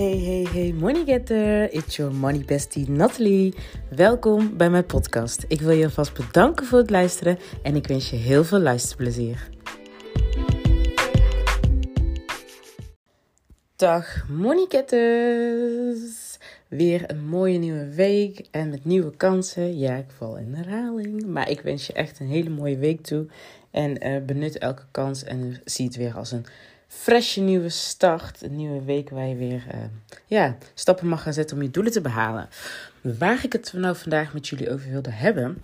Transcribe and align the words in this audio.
Hey, 0.00 0.18
hey, 0.18 0.46
hey, 0.52 0.72
money 0.72 1.04
getter. 1.04 1.72
It's 1.72 1.96
your 1.96 2.14
money 2.14 2.44
bestie 2.44 2.90
Natalie. 2.90 3.54
Welkom 3.90 4.56
bij 4.56 4.70
mijn 4.70 4.86
podcast. 4.86 5.44
Ik 5.48 5.60
wil 5.60 5.70
je 5.70 5.84
alvast 5.84 6.14
bedanken 6.14 6.66
voor 6.66 6.78
het 6.78 6.90
luisteren 6.90 7.38
en 7.62 7.76
ik 7.76 7.86
wens 7.86 8.10
je 8.10 8.16
heel 8.16 8.44
veel 8.44 8.58
luisterplezier. 8.58 9.48
Dag 13.76 14.28
money 14.28 14.66
getters. 14.68 16.38
Weer 16.68 17.10
een 17.10 17.24
mooie 17.24 17.58
nieuwe 17.58 17.94
week 17.94 18.46
en 18.50 18.70
met 18.70 18.84
nieuwe 18.84 19.16
kansen. 19.16 19.78
Ja, 19.78 19.96
ik 19.96 20.10
val 20.16 20.36
in 20.36 20.54
herhaling, 20.54 21.26
maar 21.26 21.50
ik 21.50 21.60
wens 21.60 21.86
je 21.86 21.92
echt 21.92 22.20
een 22.20 22.28
hele 22.28 22.50
mooie 22.50 22.78
week 22.78 23.02
toe. 23.02 23.26
En 23.70 24.06
uh, 24.06 24.24
benut 24.24 24.58
elke 24.58 24.84
kans 24.90 25.24
en 25.24 25.60
zie 25.64 25.86
het 25.86 25.96
weer 25.96 26.16
als 26.16 26.32
een 26.32 26.44
frisse 26.90 27.40
nieuwe 27.40 27.68
start. 27.68 28.42
Een 28.42 28.56
nieuwe 28.56 28.84
week 28.84 29.10
waar 29.10 29.26
je 29.26 29.36
weer 29.36 29.64
uh, 29.74 29.80
ja, 30.26 30.56
stappen 30.74 31.06
mag 31.06 31.22
gaan 31.22 31.32
zetten 31.32 31.56
om 31.56 31.62
je 31.62 31.70
doelen 31.70 31.92
te 31.92 32.00
behalen. 32.00 32.48
Waar 33.00 33.44
ik 33.44 33.52
het 33.52 33.72
nou 33.72 33.96
vandaag 33.96 34.32
met 34.32 34.48
jullie 34.48 34.70
over 34.70 34.90
wilde 34.90 35.10
hebben, 35.10 35.62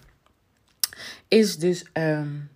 is 1.29 1.59
dus 1.59 1.85
um, 1.93 2.51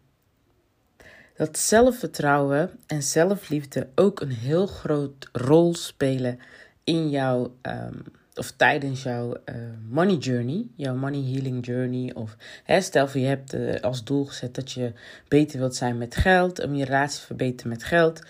dat 1.37 1.59
zelfvertrouwen 1.59 2.71
en 2.87 3.03
zelfliefde 3.03 3.89
ook 3.95 4.21
een 4.21 4.33
heel 4.33 4.67
groot 4.67 5.29
rol 5.33 5.75
spelen 5.75 6.41
in 6.85 7.11
jouw. 7.11 7.55
Um, 7.63 8.03
of 8.35 8.51
tijdens 8.51 9.03
jouw 9.03 9.33
uh, 9.33 9.55
money 9.89 10.17
journey, 10.17 10.67
jouw 10.77 10.95
money 10.95 11.33
healing 11.33 11.67
journey. 11.67 12.15
Of 12.15 12.37
stel 12.67 13.09
voor 13.09 13.21
je 13.21 13.27
hebt 13.27 13.55
uh, 13.55 13.81
als 13.81 14.05
doel 14.05 14.25
gezet 14.25 14.55
dat 14.55 14.73
je 14.73 14.93
beter 15.29 15.59
wilt 15.59 15.75
zijn 15.77 15.99
met 15.99 16.17
geld, 16.17 16.65
om 16.65 16.75
je 16.75 16.85
relatie 16.85 17.21
te 17.21 17.27
verbeteren 17.27 17.71
met 17.71 17.85
geld 17.85 18.23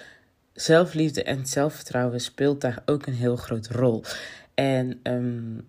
zelfliefde 0.52 1.22
en 1.22 1.46
zelfvertrouwen 1.46 2.20
speelt 2.20 2.60
daar 2.60 2.82
ook 2.86 3.06
een 3.06 3.14
heel 3.14 3.36
grote 3.36 3.72
rol. 3.72 4.04
En 4.54 5.00
um, 5.02 5.68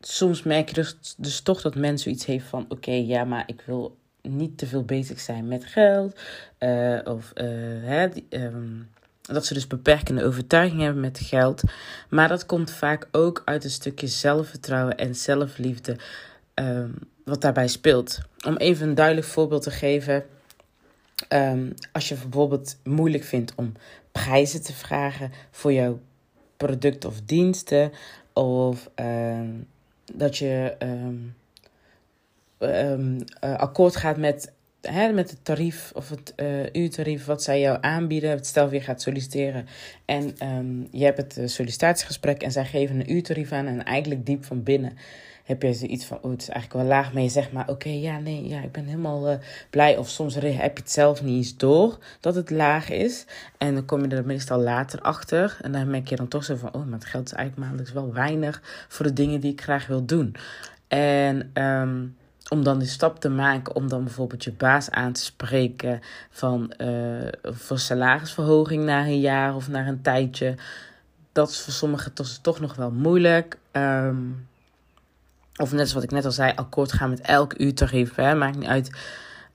soms 0.00 0.42
merk 0.42 0.68
je 0.68 0.74
dus, 0.74 1.14
dus 1.16 1.40
toch 1.40 1.60
dat 1.60 1.74
mensen 1.74 2.10
iets 2.10 2.24
heeft 2.24 2.46
van: 2.46 2.66
oké, 2.68 2.92
ja, 2.92 3.24
maar 3.24 3.44
ik 3.46 3.62
wil 3.66 3.96
niet 4.22 4.58
te 4.58 4.66
veel 4.66 4.84
bezig 4.84 5.20
zijn 5.20 5.48
met 5.48 5.64
geld. 5.64 6.20
Uh, 6.58 6.98
of 7.04 7.32
uh, 7.34 7.44
hè, 7.82 8.08
um, 8.28 8.88
dat 9.22 9.46
ze 9.46 9.54
dus 9.54 9.66
beperkende 9.66 10.24
overtuigingen 10.24 10.84
hebben 10.84 11.02
met 11.02 11.18
geld. 11.18 11.62
Maar 12.08 12.28
dat 12.28 12.46
komt 12.46 12.70
vaak 12.70 13.08
ook 13.10 13.42
uit 13.44 13.64
een 13.64 13.70
stukje 13.70 14.06
zelfvertrouwen 14.06 14.96
en 14.96 15.14
zelfliefde. 15.14 15.96
Um, 16.54 16.94
wat 17.24 17.40
daarbij 17.40 17.68
speelt. 17.68 18.18
Om 18.46 18.56
even 18.56 18.88
een 18.88 18.94
duidelijk 18.94 19.26
voorbeeld 19.26 19.62
te 19.62 19.70
geven. 19.70 20.24
Als 21.92 22.08
je 22.08 22.14
bijvoorbeeld 22.14 22.76
moeilijk 22.82 23.24
vindt 23.24 23.52
om 23.54 23.72
prijzen 24.22 24.62
te 24.62 24.72
vragen 24.72 25.32
voor 25.50 25.72
jouw 25.72 26.00
product 26.56 27.04
of 27.04 27.20
diensten. 27.20 27.92
Of 28.32 28.90
um, 28.94 29.66
dat 30.14 30.36
je 30.38 30.74
um, 30.78 31.34
um, 32.58 33.24
uh, 33.44 33.56
akkoord 33.56 33.96
gaat 33.96 34.16
met, 34.16 34.52
hè, 34.80 35.12
met 35.12 35.30
het 35.30 35.44
tarief 35.44 35.92
of 35.94 36.08
het 36.08 36.32
uh, 36.36 36.72
uurtarief 36.72 37.24
wat 37.24 37.42
zij 37.42 37.60
jou 37.60 37.78
aanbieden. 37.80 38.44
Stel 38.44 38.72
je 38.72 38.80
gaat 38.80 39.02
solliciteren 39.02 39.66
en 40.04 40.34
je 40.90 41.04
hebt 41.04 41.18
het 41.18 41.50
sollicitatiegesprek 41.50 42.42
en 42.42 42.52
zij 42.52 42.64
geven 42.64 43.00
een 43.00 43.12
uurtarief 43.12 43.52
aan 43.52 43.66
en 43.66 43.84
eigenlijk 43.84 44.26
diep 44.26 44.44
van 44.44 44.62
binnen 44.62 44.96
heb 45.44 45.62
je 45.62 45.74
zoiets 45.74 46.04
van, 46.04 46.18
oh, 46.22 46.30
het 46.30 46.42
is 46.42 46.48
eigenlijk 46.48 46.80
wel 46.80 46.96
laag. 46.96 47.12
Maar 47.12 47.22
je 47.22 47.28
zegt 47.28 47.52
maar, 47.52 47.68
oké, 47.68 47.88
ja, 47.88 48.18
nee, 48.18 48.48
ja, 48.48 48.60
ik 48.60 48.72
ben 48.72 48.84
helemaal 48.84 49.30
uh, 49.30 49.36
blij. 49.70 49.96
Of 49.96 50.08
soms 50.08 50.34
heb 50.34 50.42
je 50.42 50.82
het 50.82 50.90
zelf 50.90 51.22
niet 51.22 51.36
eens 51.36 51.56
door 51.56 51.98
dat 52.20 52.34
het 52.34 52.50
laag 52.50 52.90
is. 52.90 53.26
En 53.58 53.74
dan 53.74 53.84
kom 53.84 54.02
je 54.02 54.16
er 54.16 54.26
meestal 54.26 54.60
later 54.60 55.00
achter. 55.00 55.56
En 55.60 55.72
dan 55.72 55.90
merk 55.90 56.08
je 56.08 56.16
dan 56.16 56.28
toch 56.28 56.44
zo 56.44 56.56
van, 56.56 56.74
oh, 56.74 56.84
maar 56.84 56.98
het 56.98 57.08
geld 57.08 57.26
is 57.26 57.32
eigenlijk 57.32 57.66
maandelijks 57.66 57.92
wel 57.92 58.12
weinig 58.12 58.62
voor 58.88 59.06
de 59.06 59.12
dingen 59.12 59.40
die 59.40 59.52
ik 59.52 59.62
graag 59.62 59.86
wil 59.86 60.04
doen. 60.04 60.36
En 60.88 61.50
um, 61.54 62.16
om 62.48 62.64
dan 62.64 62.78
die 62.78 62.88
stap 62.88 63.20
te 63.20 63.28
maken 63.28 63.74
om 63.74 63.88
dan 63.88 64.04
bijvoorbeeld 64.04 64.44
je 64.44 64.52
baas 64.52 64.90
aan 64.90 65.12
te 65.12 65.20
spreken 65.20 66.00
van 66.30 66.72
uh, 66.78 67.28
voor 67.42 67.78
salarisverhoging 67.78 68.84
na 68.84 69.00
een 69.00 69.20
jaar 69.20 69.54
of 69.54 69.68
na 69.68 69.86
een 69.86 70.02
tijdje. 70.02 70.54
Dat 71.32 71.50
is 71.50 71.60
voor 71.60 71.72
sommigen 71.72 72.12
toch, 72.12 72.28
toch 72.28 72.60
nog 72.60 72.74
wel 72.74 72.90
moeilijk. 72.90 73.58
Um, 73.72 74.46
of 75.56 75.70
net 75.70 75.88
zoals 75.88 75.92
wat 75.92 76.02
ik 76.02 76.10
net 76.10 76.24
al 76.24 76.30
zei, 76.30 76.52
akkoord 76.54 76.92
gaan 76.92 77.10
met 77.10 77.20
elk 77.20 77.58
uurtarief. 77.58 78.14
Hè? 78.14 78.34
Maakt 78.34 78.58
niet 78.58 78.68
uit 78.68 78.90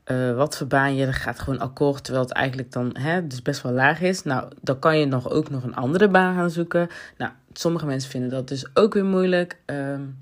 uh, 0.06 0.36
wat 0.36 0.58
voor 0.58 0.68
baan 0.68 0.96
je, 0.96 1.06
er 1.06 1.14
gaat 1.14 1.40
gewoon 1.40 1.60
akkoord. 1.60 2.04
Terwijl 2.04 2.26
het 2.26 2.34
eigenlijk 2.34 2.72
dan 2.72 2.98
hè, 2.98 3.28
dus 3.28 3.42
best 3.42 3.62
wel 3.62 3.72
laag 3.72 4.02
is. 4.02 4.24
Nou, 4.24 4.52
dan 4.62 4.80
kan 4.80 5.00
je 5.00 5.06
nog 5.06 5.30
ook 5.30 5.50
nog 5.50 5.64
een 5.64 5.76
andere 5.76 6.08
baan 6.08 6.36
gaan 6.36 6.50
zoeken. 6.50 6.90
Nou, 7.18 7.32
sommige 7.54 7.86
mensen 7.86 8.10
vinden 8.10 8.30
dat 8.30 8.48
dus 8.48 8.66
ook 8.74 8.94
weer 8.94 9.06
moeilijk. 9.06 9.58
Um, 9.66 10.18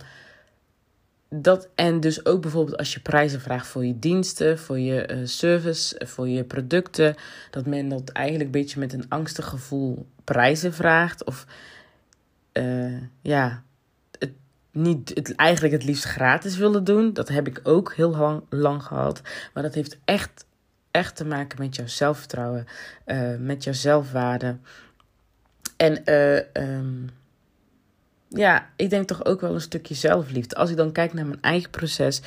dat, 1.29 1.69
en 1.75 1.99
dus 1.99 2.25
ook 2.25 2.41
bijvoorbeeld 2.41 2.77
als 2.77 2.93
je 2.93 2.99
prijzen 2.99 3.41
vraagt 3.41 3.67
voor 3.67 3.85
je 3.85 3.99
diensten, 3.99 4.59
voor 4.59 4.79
je 4.79 5.09
uh, 5.11 5.25
service, 5.25 6.01
voor 6.05 6.27
je 6.29 6.43
producten. 6.43 7.15
Dat 7.51 7.65
men 7.65 7.89
dat 7.89 8.09
eigenlijk 8.09 8.45
een 8.45 8.61
beetje 8.61 8.79
met 8.79 8.93
een 8.93 9.05
angstig 9.09 9.45
gevoel 9.45 10.05
prijzen 10.23 10.73
vraagt. 10.73 11.23
Of 11.23 11.45
ja, 13.21 13.63
niet 14.77 15.11
het, 15.13 15.35
eigenlijk 15.35 15.73
het 15.73 15.83
liefst 15.83 16.03
gratis 16.03 16.57
willen 16.57 16.83
doen. 16.83 17.13
Dat 17.13 17.27
heb 17.27 17.47
ik 17.47 17.59
ook 17.63 17.93
heel 17.93 18.09
lang, 18.09 18.41
lang 18.49 18.83
gehad. 18.83 19.21
Maar 19.53 19.63
dat 19.63 19.73
heeft 19.73 19.97
echt, 20.05 20.45
echt 20.91 21.15
te 21.15 21.25
maken 21.25 21.61
met 21.61 21.75
jouw 21.75 21.87
zelfvertrouwen, 21.87 22.65
uh, 23.05 23.35
met 23.39 23.63
jouw 23.63 23.73
zelfwaarde. 23.73 24.57
En 25.77 26.01
uh, 26.05 26.75
um, 26.77 27.09
ja, 28.29 28.69
ik 28.75 28.89
denk 28.89 29.07
toch 29.07 29.25
ook 29.25 29.41
wel 29.41 29.53
een 29.53 29.61
stukje 29.61 29.93
zelfliefde. 29.95 30.55
Als 30.55 30.69
ik 30.69 30.77
dan 30.77 30.91
kijk 30.91 31.13
naar 31.13 31.25
mijn 31.25 31.41
eigen 31.41 31.69
proces, 31.69 32.21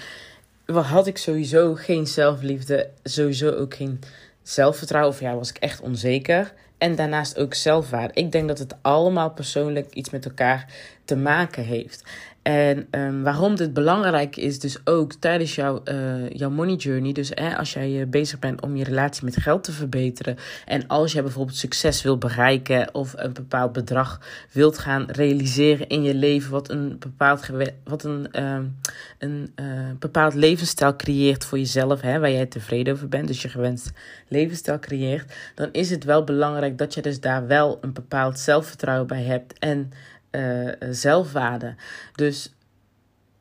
had 0.67 1.07
ik 1.07 1.19
sowieso 1.19 1.75
geen 1.75 2.07
zelfliefde, 2.07 2.91
sowieso 3.03 3.51
ook 3.51 3.75
geen 3.75 4.01
zelfvertrouwen. 4.43 5.13
Of 5.13 5.21
ja, 5.21 5.35
was 5.35 5.51
ik 5.51 5.59
echt 5.59 5.81
onzeker. 5.81 6.53
En 6.79 6.97
daarnaast 6.97 7.39
ook 7.39 7.55
zelfwaarde. 7.55 8.15
Ik 8.15 8.33
denk 8.33 8.49
dat 8.49 8.59
het 8.59 8.75
allemaal 8.83 9.31
persoonlijk 9.31 9.95
iets 9.95 10.11
met 10.11 10.25
elkaar 10.25 10.73
te 11.05 11.17
maken 11.17 11.65
heeft. 11.65 12.05
En 12.43 12.87
um, 12.91 13.23
waarom 13.23 13.57
dit 13.57 13.73
belangrijk 13.73 14.37
is, 14.37 14.59
dus 14.59 14.79
ook 14.85 15.13
tijdens 15.13 15.55
jouw, 15.55 15.81
uh, 15.85 16.31
jouw 16.31 16.51
money 16.51 16.75
journey. 16.75 17.13
Dus 17.13 17.35
als 17.57 17.73
jij 17.73 18.09
bezig 18.09 18.39
bent 18.39 18.63
om 18.63 18.77
je 18.77 18.85
relatie 18.85 19.25
met 19.25 19.37
geld 19.37 19.65
te 19.65 19.73
verbeteren. 19.73 20.37
En 20.67 20.87
als 20.87 21.13
jij 21.13 21.23
bijvoorbeeld 21.23 21.57
succes 21.57 22.03
wilt 22.03 22.19
bereiken 22.19 22.95
of 22.95 23.15
een 23.17 23.33
bepaald 23.33 23.73
bedrag 23.73 24.21
wilt 24.53 24.79
gaan 24.79 25.05
realiseren 25.11 25.89
in 25.89 26.03
je 26.03 26.15
leven. 26.15 26.51
Wat 26.51 26.71
een 26.71 26.97
bepaald, 26.99 27.47
wat 27.85 28.05
een, 28.05 28.45
um, 28.45 28.77
een 29.19 29.53
uh, 29.61 29.91
bepaald 29.99 30.35
levensstijl 30.35 30.97
creëert 30.97 31.45
voor 31.45 31.59
jezelf. 31.59 32.01
Hè, 32.01 32.19
waar 32.19 32.31
jij 32.31 32.47
tevreden 32.47 32.93
over 32.95 33.09
bent. 33.09 33.27
Dus 33.27 33.43
je 33.43 33.49
gewenst 33.49 33.91
levensstijl 34.29 34.79
creëert. 34.79 35.33
Dan 35.55 35.69
is 35.73 35.91
het 35.91 36.05
wel 36.05 36.25
belangrijk 36.25 36.79
dat 36.79 36.95
je 36.95 37.03
dus 37.03 37.21
daar 37.21 37.47
wel 37.47 37.79
een 37.81 37.93
bepaald 37.93 38.39
zelfvertrouwen 38.39 39.07
bij 39.07 39.23
hebt. 39.23 39.59
En 39.59 39.93
uh, 40.31 40.73
zelfwaarde. 40.91 41.75
Dus 42.15 42.55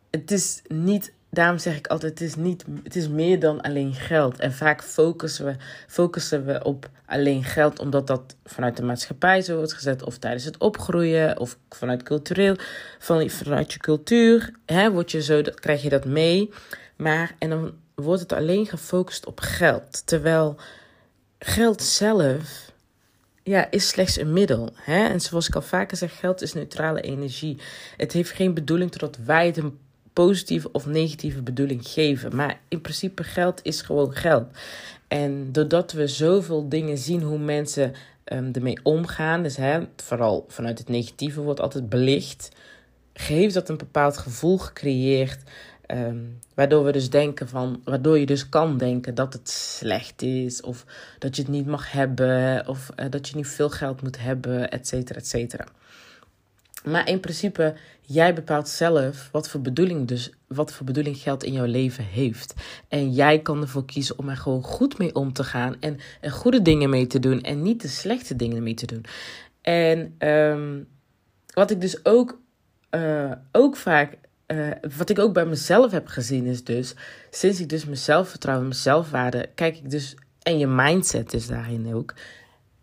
het 0.10 0.32
is 0.32 0.62
niet, 0.68 1.14
daarom 1.30 1.58
zeg 1.58 1.78
ik 1.78 1.88
altijd, 1.88 2.20
het 2.20 2.30
is, 2.30 2.36
niet, 2.36 2.66
het 2.84 2.96
is 2.96 3.08
meer 3.08 3.40
dan 3.40 3.62
alleen 3.62 3.94
geld. 3.94 4.40
En 4.40 4.54
vaak 4.54 4.84
focussen 4.84 5.46
we, 5.46 5.56
focussen 5.88 6.46
we 6.46 6.64
op 6.64 6.90
alleen 7.06 7.44
geld, 7.44 7.80
omdat 7.80 8.08
dat 8.08 8.36
vanuit 8.46 8.78
de 8.78 8.84
maatschappij 8.84 9.42
zo 9.42 9.56
wordt 9.56 9.74
gezet, 9.74 10.04
of 10.04 10.18
tijdens 10.18 10.44
het 10.44 10.58
opgroeien, 10.58 11.40
of 11.40 11.58
vanuit 11.70 12.04
cultureel, 12.04 12.56
van, 13.00 13.30
vanuit 13.30 13.74
je 13.74 13.80
cultuur, 13.80 14.52
hè, 14.66 14.92
word 14.92 15.12
je 15.12 15.22
zo, 15.22 15.42
krijg 15.42 15.82
je 15.82 15.90
dat 15.90 16.06
mee. 16.06 16.50
Maar, 16.96 17.36
en 17.40 17.50
dan 17.50 17.74
wordt 17.96 18.22
het 18.22 18.34
alleen 18.34 18.66
gefocust 18.66 19.26
op 19.26 19.40
geld. 19.40 20.08
Terwijl 20.08 20.56
geld 21.40 21.82
zelf 21.82 22.69
ja, 23.44 23.72
is 23.72 23.88
slechts 23.88 24.20
een 24.20 24.34
middel. 24.34 24.70
Hè? 24.76 25.08
En 25.08 25.22
zoals 25.22 25.48
ik 25.48 25.56
al 25.56 25.62
vaker 25.62 25.98
zeg, 25.98 26.20
geld 26.20 26.42
is 26.42 26.54
neutrale 26.54 27.02
energie. 27.02 27.58
Het 27.98 28.12
heeft 28.12 28.32
geen 28.32 28.54
bedoeling 28.54 28.92
totdat 28.92 29.18
wij 29.26 29.46
het 29.46 29.58
een 29.58 29.78
positieve 30.14 30.72
of 30.72 30.86
negatieve 30.86 31.42
bedoeling 31.42 31.88
geven. 31.88 32.36
Maar 32.36 32.60
in 32.68 32.82
principe, 32.82 33.24
geld 33.24 33.60
is 33.64 33.82
gewoon 33.82 34.14
geld. 34.14 34.48
En 35.08 35.52
doordat 35.52 35.92
we 35.92 36.08
zoveel 36.08 36.70
dingen 36.70 36.98
zien 36.98 37.22
hoe 37.22 37.38
mensen 37.38 37.94
um, 38.26 38.52
ermee 38.54 38.80
omgaan, 38.84 39.44
dus 39.44 39.58
hè, 39.58 39.80
vooral 39.96 40.46
vanuit 40.48 40.78
het 40.78 40.90
negatieve 40.90 41.42
wordt 41.42 41.60
altijd 41.60 41.90
belicht, 41.90 42.50
heeft 43.14 43.54
dat 43.54 43.70
een 43.70 43.78
bepaald 43.78 44.18
gevoel 44.18 44.58
gecreëerd 44.58 45.40
Um, 45.94 46.40
waardoor 46.54 46.84
we 46.84 46.92
dus 46.92 47.10
denken 47.10 47.48
van, 47.48 47.82
waardoor 47.84 48.20
je 48.20 48.26
dus 48.26 48.50
kan 48.50 48.78
denken 48.78 49.16
dat 49.16 49.34
het 49.34 49.50
slecht 49.50 50.22
is, 50.22 50.62
of 50.62 50.86
dat 51.20 51.36
je 51.36 51.42
het 51.42 51.52
niet 51.52 51.66
mag 51.66 51.92
hebben, 51.92 52.68
of 52.68 52.90
uh, 52.96 53.06
dat 53.10 53.28
je 53.28 53.36
niet 53.36 53.48
veel 53.48 53.70
geld 53.70 54.02
moet 54.02 54.20
hebben, 54.20 54.72
et 54.72 54.88
cetera, 54.88 55.20
et 55.20 55.28
cetera. 55.28 55.68
Maar 56.84 57.08
in 57.08 57.20
principe, 57.20 57.76
jij 58.02 58.34
bepaalt 58.34 58.68
zelf 58.68 59.30
wat 59.32 59.50
voor 59.50 59.62
bedoeling 59.62 60.08
dus, 60.08 60.32
wat 60.48 60.74
voor 60.74 60.86
bedoeling 60.86 61.18
geld 61.18 61.44
in 61.44 61.54
jouw 61.54 61.66
leven 61.66 62.04
heeft. 62.04 62.54
En 62.88 63.12
jij 63.12 63.40
kan 63.40 63.62
ervoor 63.62 63.86
kiezen 63.86 64.20
om 64.20 64.30
er 64.30 64.38
gewoon 64.38 64.64
goed 64.64 64.98
mee 64.98 65.16
om 65.16 65.34
te 65.34 65.44
gaan 65.44 65.76
en 65.80 66.00
goede 66.32 66.62
dingen 66.62 66.90
mee 66.90 67.08
te 67.08 67.20
doen 67.20 67.42
en 67.42 67.62
niet 67.62 67.82
de 67.82 67.88
slechte 67.88 68.36
dingen 68.36 68.64
mee 68.64 68.74
te 68.74 68.86
doen. 68.86 69.06
En 69.62 70.28
um, 70.30 70.88
wat 71.54 71.72
ik 71.72 71.82
dus 71.82 72.06
ook, 72.06 72.40
uh, 72.92 73.32
ook 73.52 73.76
vaak, 73.76 74.18
uh, 74.52 74.68
wat 74.98 75.10
ik 75.10 75.20
ook 75.20 75.34
bij 75.34 75.46
mezelf 75.46 75.92
heb 75.92 76.08
gezien, 76.08 76.46
is 76.46 76.64
dus, 76.64 76.96
sinds 77.30 77.60
ik 77.60 77.70
dus 77.70 77.86
mezelf 77.86 78.30
vertrouwen, 78.30 78.68
mijn 78.68 78.80
zelfwaarde, 78.80 79.50
kijk 79.56 79.78
ik 79.78 79.90
dus, 79.90 80.16
en 80.42 80.58
je 80.58 80.68
mindset 80.68 81.34
is 81.34 81.48
daarin 81.48 81.94
ook, 81.94 82.14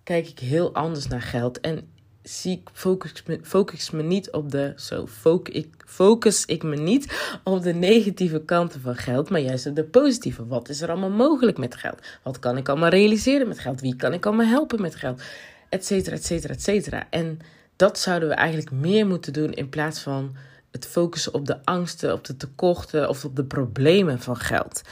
kijk 0.02 0.28
ik 0.28 0.38
heel 0.38 0.74
anders 0.74 1.06
naar 1.06 1.22
geld. 1.22 1.60
En 1.60 1.88
zie 2.22 2.52
ik, 2.52 2.68
focus, 2.72 3.92
me, 3.92 4.02
me 4.02 4.02
niet 4.02 4.30
op 4.30 4.50
de, 4.50 4.72
zo, 4.76 5.06
focus 5.06 5.54
ik, 5.54 5.74
focus 5.86 6.44
ik 6.44 6.62
me 6.62 6.76
niet 6.76 7.38
op 7.44 7.62
de 7.62 7.74
negatieve 7.74 8.40
kanten 8.40 8.80
van 8.80 8.96
geld, 8.96 9.30
maar 9.30 9.40
juist 9.40 9.66
op 9.66 9.76
de 9.76 9.84
positieve. 9.84 10.46
Wat 10.46 10.68
is 10.68 10.80
er 10.80 10.90
allemaal 10.90 11.10
mogelijk 11.10 11.58
met 11.58 11.74
geld? 11.74 12.00
Wat 12.22 12.38
kan 12.38 12.56
ik 12.56 12.68
allemaal 12.68 12.88
realiseren 12.88 13.48
met 13.48 13.58
geld? 13.58 13.80
Wie 13.80 13.96
kan 13.96 14.12
ik 14.12 14.26
allemaal 14.26 14.46
helpen 14.46 14.80
met 14.80 14.94
geld? 14.94 15.22
Etcetera, 15.68 16.16
etcetera, 16.16 16.54
etcetera. 16.54 17.06
En 17.10 17.38
dat 17.76 17.98
zouden 17.98 18.28
we 18.28 18.34
eigenlijk 18.34 18.70
meer 18.70 19.06
moeten 19.06 19.32
doen 19.32 19.52
in 19.52 19.68
plaats 19.68 20.00
van 20.00 20.36
het 20.76 20.86
focussen 20.86 21.34
op 21.34 21.46
de 21.46 21.64
angsten, 21.64 22.12
op 22.12 22.24
de 22.24 22.36
tekorten 22.36 23.08
of 23.08 23.24
op 23.24 23.36
de 23.36 23.44
problemen 23.44 24.20
van 24.20 24.36
geld. 24.36 24.82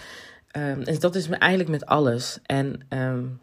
Um, 0.57 0.83
en 0.83 0.99
dat 0.99 1.15
is 1.15 1.29
me 1.29 1.37
eigenlijk 1.37 1.71
met 1.71 1.87
alles. 1.87 2.39
En, 2.47 2.81
um, 2.89 3.41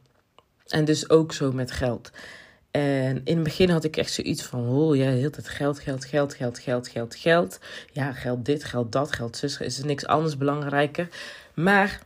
en 0.68 0.86
dus 0.86 1.10
ook 1.10 1.34
zo 1.34 1.52
met 1.52 1.72
geld. 1.72 2.12
En 2.72 3.22
in 3.24 3.36
het 3.36 3.44
begin 3.44 3.70
had 3.70 3.84
ik 3.84 3.98
echt 3.98 4.14
zoiets 4.14 4.44
van: 4.44 4.68
oh 4.68 4.96
ja, 4.96 5.10
heel 5.10 5.32
het 5.36 5.50
geld, 5.50 5.80
geld, 5.80 6.06
geld, 6.06 6.34
geld, 6.34 6.60
geld, 6.60 6.88
geld, 6.88 7.16
geld. 7.16 7.60
Ja, 7.92 8.14
geld 8.14 8.46
dit, 8.46 8.64
geld 8.64 8.92
dat, 8.92 9.12
geld 9.12 9.38
zus. 9.38 9.58
Is 9.58 9.80
er 9.80 9.86
niks 9.86 10.06
anders 10.06 10.38
belangrijker? 10.38 11.08
Maar 11.54 12.02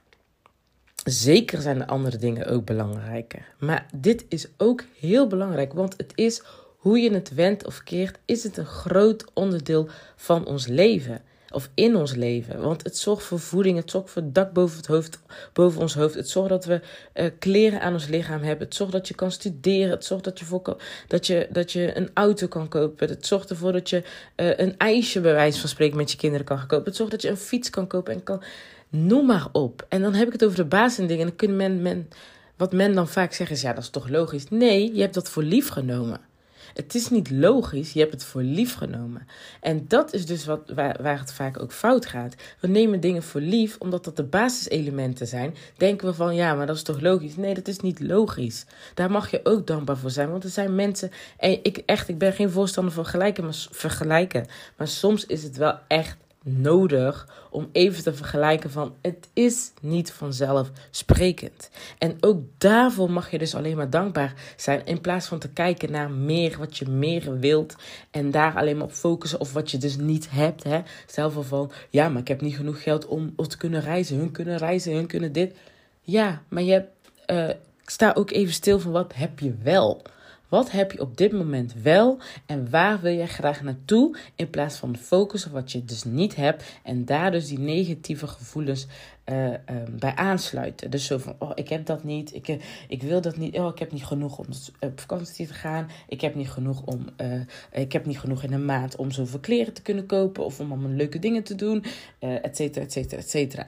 zeker 1.03 1.61
zijn 1.61 1.77
de 1.77 1.87
andere 1.87 2.17
dingen 2.17 2.47
ook 2.47 2.65
belangrijker. 2.65 3.45
Maar 3.59 3.85
dit 3.95 4.25
is 4.29 4.47
ook 4.57 4.83
heel 4.99 5.27
belangrijk, 5.27 5.73
want 5.73 5.93
het 5.97 6.11
is 6.15 6.41
hoe 6.85 6.99
je 6.99 7.13
het 7.13 7.33
wendt 7.33 7.65
of 7.65 7.83
keert, 7.83 8.17
is 8.25 8.43
het 8.43 8.57
een 8.57 8.65
groot 8.65 9.25
onderdeel 9.33 9.89
van 10.15 10.45
ons 10.45 10.67
leven. 10.67 11.21
Of 11.49 11.69
in 11.73 11.95
ons 11.95 12.15
leven. 12.15 12.61
Want 12.61 12.83
het 12.83 12.97
zorgt 12.97 13.23
voor 13.23 13.39
voeding, 13.39 13.77
het 13.77 13.91
zorgt 13.91 14.09
voor 14.09 14.21
dak 14.25 14.53
boven, 14.53 14.77
het 14.77 14.85
hoofd, 14.85 15.19
boven 15.53 15.81
ons 15.81 15.93
hoofd. 15.93 16.15
Het 16.15 16.29
zorgt 16.29 16.49
dat 16.49 16.65
we 16.65 16.81
uh, 17.13 17.25
kleren 17.39 17.81
aan 17.81 17.93
ons 17.93 18.07
lichaam 18.07 18.41
hebben. 18.41 18.67
Het 18.67 18.75
zorgt 18.75 18.93
dat 18.93 19.07
je 19.07 19.13
kan 19.13 19.31
studeren. 19.31 19.89
Het 19.89 20.05
zorgt 20.05 20.23
dat 20.23 20.39
je, 20.39 20.45
voor, 20.45 20.77
dat 21.07 21.27
je, 21.27 21.47
dat 21.51 21.71
je 21.71 21.97
een 21.97 22.09
auto 22.13 22.47
kan 22.47 22.67
kopen. 22.67 23.09
Het 23.09 23.25
zorgt 23.25 23.49
ervoor 23.49 23.71
dat 23.71 23.89
je 23.89 24.03
uh, 24.35 24.57
een 24.57 24.77
ijsje, 24.77 25.21
bij 25.21 25.33
wijze 25.33 25.59
van 25.59 25.69
spreken, 25.69 25.97
met 25.97 26.11
je 26.11 26.17
kinderen 26.17 26.45
kan 26.45 26.57
gaan 26.57 26.67
kopen. 26.67 26.85
Het 26.85 26.95
zorgt 26.95 27.11
dat 27.11 27.21
je 27.21 27.29
een 27.29 27.37
fiets 27.37 27.69
kan 27.69 27.87
kopen 27.87 28.13
en 28.13 28.23
kan. 28.23 28.43
Noem 28.89 29.25
maar 29.25 29.47
op. 29.51 29.85
En 29.89 30.01
dan 30.01 30.13
heb 30.13 30.27
ik 30.27 30.33
het 30.33 30.43
over 30.45 30.57
de 30.57 30.65
basisdingen. 30.65 31.21
En 31.21 31.27
dan 31.27 31.35
kunnen 31.35 31.57
men, 31.57 31.81
men. 31.81 32.09
Wat 32.57 32.73
men 32.73 32.95
dan 32.95 33.07
vaak 33.07 33.33
zegt 33.33 33.51
is: 33.51 33.61
ja, 33.61 33.73
dat 33.73 33.83
is 33.83 33.89
toch 33.89 34.09
logisch? 34.09 34.49
Nee, 34.49 34.95
je 34.95 35.01
hebt 35.01 35.13
dat 35.13 35.29
voor 35.29 35.43
lief 35.43 35.69
genomen. 35.69 36.33
Het 36.73 36.95
is 36.95 37.09
niet 37.09 37.31
logisch, 37.31 37.93
je 37.93 37.99
hebt 37.99 38.11
het 38.11 38.23
voor 38.23 38.41
lief 38.41 38.75
genomen. 38.75 39.27
En 39.61 39.85
dat 39.87 40.13
is 40.13 40.25
dus 40.25 40.45
wat, 40.45 40.71
waar, 40.73 41.19
het 41.19 41.33
vaak 41.33 41.61
ook 41.61 41.71
fout 41.71 42.05
gaat. 42.05 42.35
We 42.59 42.67
nemen 42.67 42.99
dingen 42.99 43.23
voor 43.23 43.41
lief 43.41 43.75
omdat 43.79 44.03
dat 44.03 44.15
de 44.15 44.23
basiselementen 44.23 45.27
zijn. 45.27 45.55
Denken 45.77 46.07
we 46.07 46.13
van 46.13 46.35
ja, 46.35 46.53
maar 46.53 46.67
dat 46.67 46.75
is 46.75 46.83
toch 46.83 47.01
logisch? 47.01 47.35
Nee, 47.35 47.53
dat 47.53 47.67
is 47.67 47.79
niet 47.79 47.99
logisch. 47.99 48.65
Daar 48.93 49.11
mag 49.11 49.31
je 49.31 49.39
ook 49.43 49.67
dankbaar 49.67 49.97
voor 49.97 50.11
zijn. 50.11 50.31
Want 50.31 50.43
er 50.43 50.49
zijn 50.49 50.75
mensen. 50.75 51.11
En 51.37 51.59
ik 51.63 51.77
echt, 51.85 52.09
ik 52.09 52.17
ben 52.17 52.33
geen 52.33 52.49
voorstander 52.49 52.93
van 52.93 53.05
gelijken, 53.05 53.43
maar 53.43 53.65
vergelijken. 53.71 54.45
Maar 54.77 54.87
soms 54.87 55.25
is 55.25 55.43
het 55.43 55.57
wel 55.57 55.79
echt 55.87 56.17
nodig 56.47 57.27
om 57.49 57.69
even 57.71 58.03
te 58.03 58.13
vergelijken 58.13 58.71
van 58.71 58.95
het 59.01 59.29
is 59.33 59.71
niet 59.81 60.11
vanzelfsprekend. 60.11 61.69
En 61.97 62.17
ook 62.19 62.41
daarvoor 62.57 63.11
mag 63.11 63.31
je 63.31 63.37
dus 63.37 63.55
alleen 63.55 63.75
maar 63.75 63.89
dankbaar 63.89 64.33
zijn 64.55 64.85
in 64.85 65.01
plaats 65.01 65.27
van 65.27 65.39
te 65.39 65.49
kijken 65.49 65.91
naar 65.91 66.11
meer 66.11 66.57
wat 66.57 66.77
je 66.77 66.89
meer 66.89 67.39
wilt 67.39 67.75
en 68.11 68.31
daar 68.31 68.55
alleen 68.55 68.77
maar 68.77 68.85
op 68.85 68.91
focussen 68.91 69.39
of 69.39 69.53
wat 69.53 69.71
je 69.71 69.77
dus 69.77 69.97
niet 69.97 70.29
hebt. 70.29 70.63
Hè. 70.63 70.81
Stel 71.07 71.31
van 71.31 71.71
ja, 71.89 72.09
maar 72.09 72.21
ik 72.21 72.27
heb 72.27 72.41
niet 72.41 72.55
genoeg 72.55 72.83
geld 72.83 73.05
om, 73.05 73.33
om 73.35 73.47
te 73.47 73.57
kunnen 73.57 73.81
reizen. 73.81 74.17
Hun 74.17 74.31
kunnen 74.31 74.57
reizen, 74.57 74.93
hun 74.93 75.07
kunnen 75.07 75.31
dit. 75.31 75.55
Ja, 76.01 76.41
maar 76.47 76.63
je 76.63 76.83
uh, 77.31 77.49
sta 77.85 78.13
ook 78.13 78.31
even 78.31 78.53
stil 78.53 78.79
van 78.79 78.91
wat 78.91 79.13
heb 79.15 79.39
je 79.39 79.55
wel. 79.63 80.01
Wat 80.55 80.71
heb 80.71 80.91
je 80.91 81.01
op 81.01 81.17
dit 81.17 81.31
moment 81.31 81.73
wel 81.81 82.17
en 82.45 82.69
waar 82.69 83.01
wil 83.01 83.11
je 83.11 83.25
graag 83.25 83.61
naartoe? 83.61 84.17
In 84.35 84.49
plaats 84.49 84.77
van 84.77 84.97
focus 84.97 85.45
op 85.45 85.51
wat 85.51 85.71
je 85.71 85.85
dus 85.85 86.03
niet 86.03 86.35
hebt 86.35 86.63
en 86.83 87.05
daar 87.05 87.31
dus 87.31 87.47
die 87.47 87.59
negatieve 87.59 88.27
gevoelens 88.27 88.87
uh, 89.25 89.49
bij 89.89 90.15
aansluiten. 90.15 90.91
Dus 90.91 91.05
zo 91.05 91.17
van, 91.17 91.35
oh, 91.39 91.51
ik 91.55 91.69
heb 91.69 91.85
dat 91.85 92.03
niet, 92.03 92.33
ik, 92.33 92.57
ik 92.87 93.01
wil 93.01 93.21
dat 93.21 93.37
niet, 93.37 93.55
oh, 93.55 93.67
ik 93.67 93.79
heb 93.79 93.91
niet 93.91 94.05
genoeg 94.05 94.37
om 94.37 94.45
op 94.79 94.99
vakantie 94.99 95.47
te 95.47 95.53
gaan, 95.53 95.89
ik 96.07 96.21
heb 96.21 96.35
niet 96.35 96.49
genoeg 96.49 96.81
om, 96.85 97.05
uh, 97.21 97.41
ik 97.71 97.91
heb 97.91 98.05
niet 98.05 98.19
genoeg 98.19 98.43
in 98.43 98.53
een 98.53 98.65
maand 98.65 98.95
om 98.95 99.11
zoveel 99.11 99.39
kleren 99.39 99.73
te 99.73 99.81
kunnen 99.81 100.05
kopen 100.05 100.45
of 100.45 100.59
om 100.59 100.71
allemaal 100.71 100.91
leuke 100.91 101.19
dingen 101.19 101.43
te 101.43 101.55
doen, 101.55 101.83
et 102.19 102.55
cetera, 102.55 102.85
et 102.85 102.91
cetera, 102.91 103.21
et 103.21 103.29
cetera. 103.29 103.67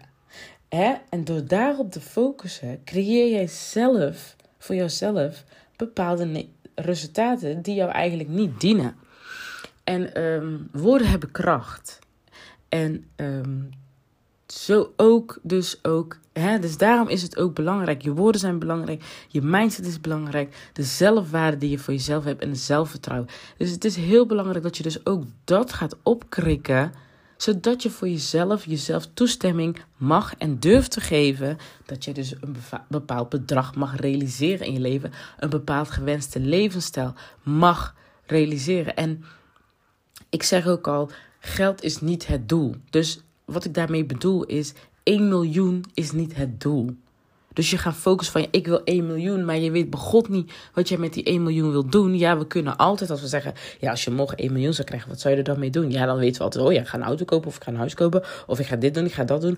En 1.10 1.24
door 1.24 1.46
daarop 1.46 1.92
te 1.92 2.02
focussen, 2.02 2.84
creëer 2.84 3.32
jij 3.32 3.48
zelf, 3.48 4.36
voor 4.58 4.76
jezelf, 4.76 5.44
bepaalde 5.76 6.48
resultaten 6.82 7.62
die 7.62 7.76
jou 7.76 7.92
eigenlijk 7.92 8.30
niet 8.30 8.60
dienen. 8.60 8.96
En 9.84 10.24
um, 10.24 10.70
woorden 10.72 11.08
hebben 11.08 11.32
kracht. 11.32 12.00
En 12.70 13.06
um, 13.16 13.70
zo 14.48 14.94
ook, 14.96 15.40
dus 15.42 15.80
ook. 15.84 16.18
Hè, 16.34 16.60
dus 16.60 16.78
daarom 16.78 17.10
is 17.10 17.22
het 17.22 17.38
ook 17.38 17.56
belangrijk. 17.56 18.02
Je 18.02 18.14
woorden 18.14 18.42
zijn 18.42 18.60
belangrijk. 18.60 19.04
Je 19.28 19.42
mindset 19.42 19.86
is 19.86 20.02
belangrijk. 20.02 20.70
De 20.74 20.84
zelfwaarde 20.84 21.58
die 21.58 21.70
je 21.70 21.80
voor 21.80 21.94
jezelf 21.94 22.24
hebt 22.24 22.42
en 22.42 22.56
zelfvertrouwen. 22.56 23.30
Dus 23.58 23.72
het 23.72 23.86
is 23.86 23.96
heel 23.96 24.26
belangrijk 24.26 24.64
dat 24.64 24.78
je 24.78 24.84
dus 24.84 25.06
ook 25.06 25.24
dat 25.44 25.74
gaat 25.74 25.98
opkrikken 26.04 26.92
zodat 27.38 27.84
je 27.84 27.90
voor 27.90 28.10
jezelf, 28.10 28.66
jezelf 28.66 29.08
toestemming 29.14 29.82
mag 29.98 30.36
en 30.38 30.60
durft 30.60 30.92
te 30.92 31.02
geven. 31.02 31.58
Dat 31.86 32.06
je 32.06 32.14
dus 32.14 32.34
een 32.40 32.56
bepaald 32.88 33.30
bedrag 33.30 33.76
mag 33.76 33.96
realiseren 33.96 34.66
in 34.66 34.74
je 34.74 34.80
leven. 34.80 35.12
Een 35.40 35.50
bepaald 35.50 35.90
gewenste 35.90 36.40
levensstijl 36.40 37.14
mag 37.44 37.96
realiseren. 38.26 38.96
En 38.96 39.24
ik 40.30 40.44
zeg 40.44 40.68
ook 40.68 40.88
al, 40.88 41.10
geld 41.40 41.84
is 41.84 42.02
niet 42.02 42.28
het 42.28 42.50
doel. 42.50 42.76
Dus 42.90 43.22
wat 43.46 43.66
ik 43.66 43.74
daarmee 43.74 44.06
bedoel 44.06 44.44
is, 44.44 44.74
1 45.04 45.28
miljoen 45.28 45.84
is 45.94 46.12
niet 46.12 46.36
het 46.36 46.62
doel. 46.62 46.98
Dus 47.58 47.70
je 47.70 47.78
gaat 47.78 47.96
focussen 47.96 48.42
van, 48.42 48.48
ik 48.52 48.68
wil 48.68 48.84
1 48.84 49.08
miljoen, 49.08 49.46
maar 49.46 49.58
je 49.58 49.72
weet 49.72 49.90
begot 49.90 50.30
niet 50.30 50.54
wat 50.74 50.90
jij 50.90 50.98
met 50.98 51.14
die 51.14 51.24
1 51.24 51.44
miljoen 51.44 51.72
wil 51.72 51.90
doen. 51.90 52.18
Ja, 52.18 52.38
we 52.38 52.48
kunnen 52.48 52.78
altijd, 52.78 53.10
als 53.10 53.22
we 53.22 53.28
zeggen, 53.28 53.54
ja, 53.80 53.92
als 53.92 54.04
je 54.04 54.12
morgen 54.12 54.38
1 54.38 54.52
miljoen 54.52 54.74
zou 54.74 54.88
krijgen, 54.88 55.10
wat 55.10 55.20
zou 55.20 55.34
je 55.34 55.40
er 55.40 55.46
dan 55.46 55.60
mee 55.60 55.70
doen? 55.70 55.92
Ja, 55.92 56.06
dan 56.06 56.18
weten 56.18 56.38
we 56.38 56.44
altijd, 56.44 56.66
oh 56.66 56.72
ja, 56.72 56.82
ik 56.82 56.88
ga 56.88 56.98
een 56.98 57.04
auto 57.04 57.26
kopen 57.26 57.48
of 57.48 57.56
ik 57.56 57.64
ga 57.64 57.72
een 57.72 57.78
huis 57.78 57.94
kopen 57.94 58.24
of 58.48 58.60
ik 58.60 58.66
ga 58.66 58.76
dit 58.76 58.94
doen, 58.94 59.06
ik 59.06 59.14
ga 59.14 59.24
dat 59.24 59.42
doen. 59.42 59.58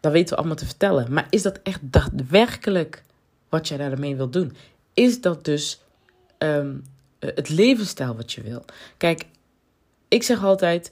Dan 0.00 0.12
weten 0.12 0.28
we 0.28 0.36
allemaal 0.36 0.56
te 0.56 0.64
vertellen. 0.66 1.12
Maar 1.12 1.26
is 1.30 1.42
dat 1.42 1.60
echt 1.62 1.80
daadwerkelijk 1.82 3.02
wat 3.48 3.68
jij 3.68 3.78
daarmee 3.78 4.16
wil 4.16 4.30
doen? 4.30 4.56
Is 4.94 5.20
dat 5.20 5.44
dus 5.44 5.80
um, 6.38 6.84
het 7.18 7.48
levensstijl 7.48 8.16
wat 8.16 8.32
je 8.32 8.42
wil? 8.42 8.64
Kijk, 8.96 9.26
ik 10.08 10.22
zeg 10.22 10.44
altijd, 10.44 10.90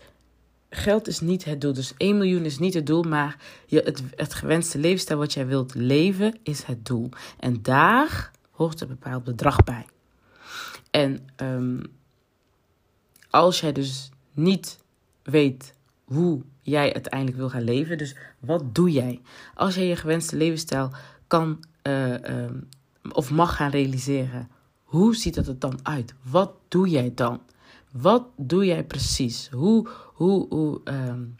geld 0.74 1.08
is 1.08 1.20
niet 1.20 1.44
het 1.44 1.60
doel. 1.60 1.72
Dus 1.72 1.94
1 1.96 2.16
miljoen 2.16 2.44
is 2.44 2.58
niet 2.58 2.74
het 2.74 2.86
doel, 2.86 3.02
maar 3.02 3.36
je, 3.66 3.80
het, 3.84 4.02
het 4.16 4.34
gewenste 4.34 4.78
levensstijl 4.78 5.18
wat 5.18 5.32
jij 5.32 5.46
wilt 5.46 5.74
leven 5.74 6.38
is 6.42 6.62
het 6.62 6.86
doel. 6.86 7.08
En 7.38 7.62
daar 7.62 8.30
hoort 8.50 8.80
een 8.80 8.88
bepaald 8.88 9.24
bedrag 9.24 9.64
bij. 9.64 9.86
En 10.90 11.28
um, 11.36 11.82
als 13.30 13.60
jij 13.60 13.72
dus 13.72 14.10
niet 14.32 14.78
weet 15.22 15.74
hoe 16.04 16.42
jij 16.62 16.92
uiteindelijk 16.92 17.36
wil 17.36 17.48
gaan 17.50 17.62
leven, 17.62 17.98
dus 17.98 18.16
wat 18.38 18.74
doe 18.74 18.90
jij? 18.90 19.20
Als 19.54 19.74
jij 19.74 19.86
je 19.86 19.96
gewenste 19.96 20.36
levensstijl 20.36 20.90
kan 21.26 21.64
uh, 21.82 22.12
um, 22.12 22.68
of 23.12 23.30
mag 23.30 23.56
gaan 23.56 23.70
realiseren, 23.70 24.48
hoe 24.82 25.16
ziet 25.16 25.34
dat 25.34 25.46
er 25.46 25.58
dan 25.58 25.78
uit? 25.82 26.14
Wat 26.22 26.52
doe 26.68 26.88
jij 26.88 27.12
dan? 27.14 27.40
Wat 27.92 28.24
doe 28.36 28.64
jij 28.64 28.84
precies? 28.84 29.48
Hoe, 29.50 29.88
hoe, 30.04 30.46
hoe, 30.48 30.80
um, 30.84 31.36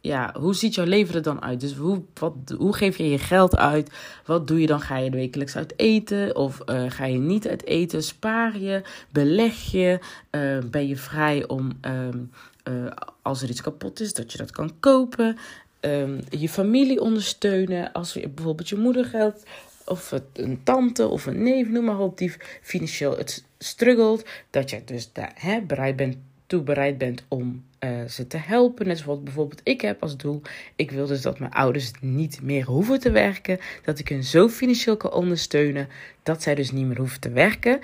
ja, 0.00 0.34
hoe 0.38 0.54
ziet 0.54 0.74
jouw 0.74 0.84
leven 0.84 1.14
er 1.14 1.22
dan 1.22 1.42
uit? 1.42 1.60
Dus 1.60 1.74
hoe, 1.74 2.02
wat, 2.14 2.34
hoe 2.58 2.74
geef 2.74 2.96
je 2.96 3.08
je 3.08 3.18
geld 3.18 3.56
uit? 3.56 3.90
Wat 4.24 4.46
doe 4.46 4.60
je 4.60 4.66
dan? 4.66 4.80
Ga 4.80 4.96
je 4.96 5.10
wekelijks 5.10 5.56
uit 5.56 5.72
eten? 5.76 6.36
Of 6.36 6.62
uh, 6.66 6.90
ga 6.90 7.04
je 7.04 7.18
niet 7.18 7.48
uit 7.48 7.64
eten? 7.64 8.02
Spaar 8.02 8.58
je? 8.58 8.82
Beleg 9.12 9.70
je? 9.70 9.98
Uh, 10.30 10.70
ben 10.70 10.88
je 10.88 10.96
vrij 10.96 11.48
om, 11.48 11.70
um, 11.80 12.30
uh, 12.68 12.90
als 13.22 13.42
er 13.42 13.48
iets 13.48 13.62
kapot 13.62 14.00
is, 14.00 14.14
dat 14.14 14.32
je 14.32 14.38
dat 14.38 14.50
kan 14.50 14.72
kopen? 14.80 15.36
Um, 15.80 16.20
je 16.28 16.48
familie 16.48 17.00
ondersteunen. 17.00 17.92
Als 17.92 18.12
bijvoorbeeld 18.12 18.68
je 18.68 18.76
moeder 18.76 19.04
geld 19.04 19.42
of 19.90 20.14
een 20.32 20.60
tante 20.62 21.06
of 21.06 21.26
een 21.26 21.42
neef, 21.42 21.68
noem 21.68 21.84
maar 21.84 21.98
op, 21.98 22.18
die 22.18 22.32
financieel 22.62 23.16
het 23.16 23.44
struggelt, 23.58 24.28
dat 24.50 24.70
je 24.70 24.84
dus 24.84 25.12
daar 25.12 25.32
hè, 25.34 25.60
bereid 25.60 25.96
bent, 25.96 26.16
toe 26.46 26.62
bereid 26.62 26.98
bent 26.98 27.24
om 27.28 27.64
uh, 27.80 28.04
ze 28.04 28.26
te 28.26 28.36
helpen. 28.36 28.86
Net 28.86 28.98
zoals 28.98 29.22
bijvoorbeeld 29.22 29.60
ik 29.64 29.80
heb 29.80 30.02
als 30.02 30.16
doel. 30.16 30.42
Ik 30.76 30.90
wil 30.90 31.06
dus 31.06 31.22
dat 31.22 31.38
mijn 31.38 31.52
ouders 31.52 31.90
niet 32.00 32.42
meer 32.42 32.64
hoeven 32.64 33.00
te 33.00 33.10
werken. 33.10 33.58
Dat 33.84 33.98
ik 33.98 34.08
hen 34.08 34.24
zo 34.24 34.48
financieel 34.48 34.96
kan 34.96 35.12
ondersteunen 35.12 35.88
dat 36.22 36.42
zij 36.42 36.54
dus 36.54 36.70
niet 36.70 36.86
meer 36.86 36.98
hoeven 36.98 37.20
te 37.20 37.30
werken. 37.30 37.80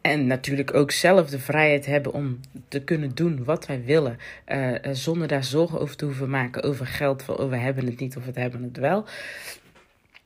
En 0.00 0.26
natuurlijk 0.26 0.74
ook 0.74 0.90
zelf 0.90 1.30
de 1.30 1.38
vrijheid 1.38 1.86
hebben 1.86 2.12
om 2.12 2.40
te 2.68 2.84
kunnen 2.84 3.14
doen 3.14 3.44
wat 3.44 3.66
wij 3.66 3.84
willen. 3.84 4.18
Uh, 4.48 4.74
zonder 4.92 5.28
daar 5.28 5.44
zorgen 5.44 5.80
over 5.80 5.96
te 5.96 6.04
hoeven 6.04 6.30
maken. 6.30 6.62
Over 6.62 6.86
geld, 6.86 7.24
we 7.26 7.56
hebben 7.56 7.86
het 7.86 8.00
niet 8.00 8.16
of 8.16 8.24
we 8.24 8.40
hebben 8.40 8.62
het 8.62 8.76
wel. 8.76 9.04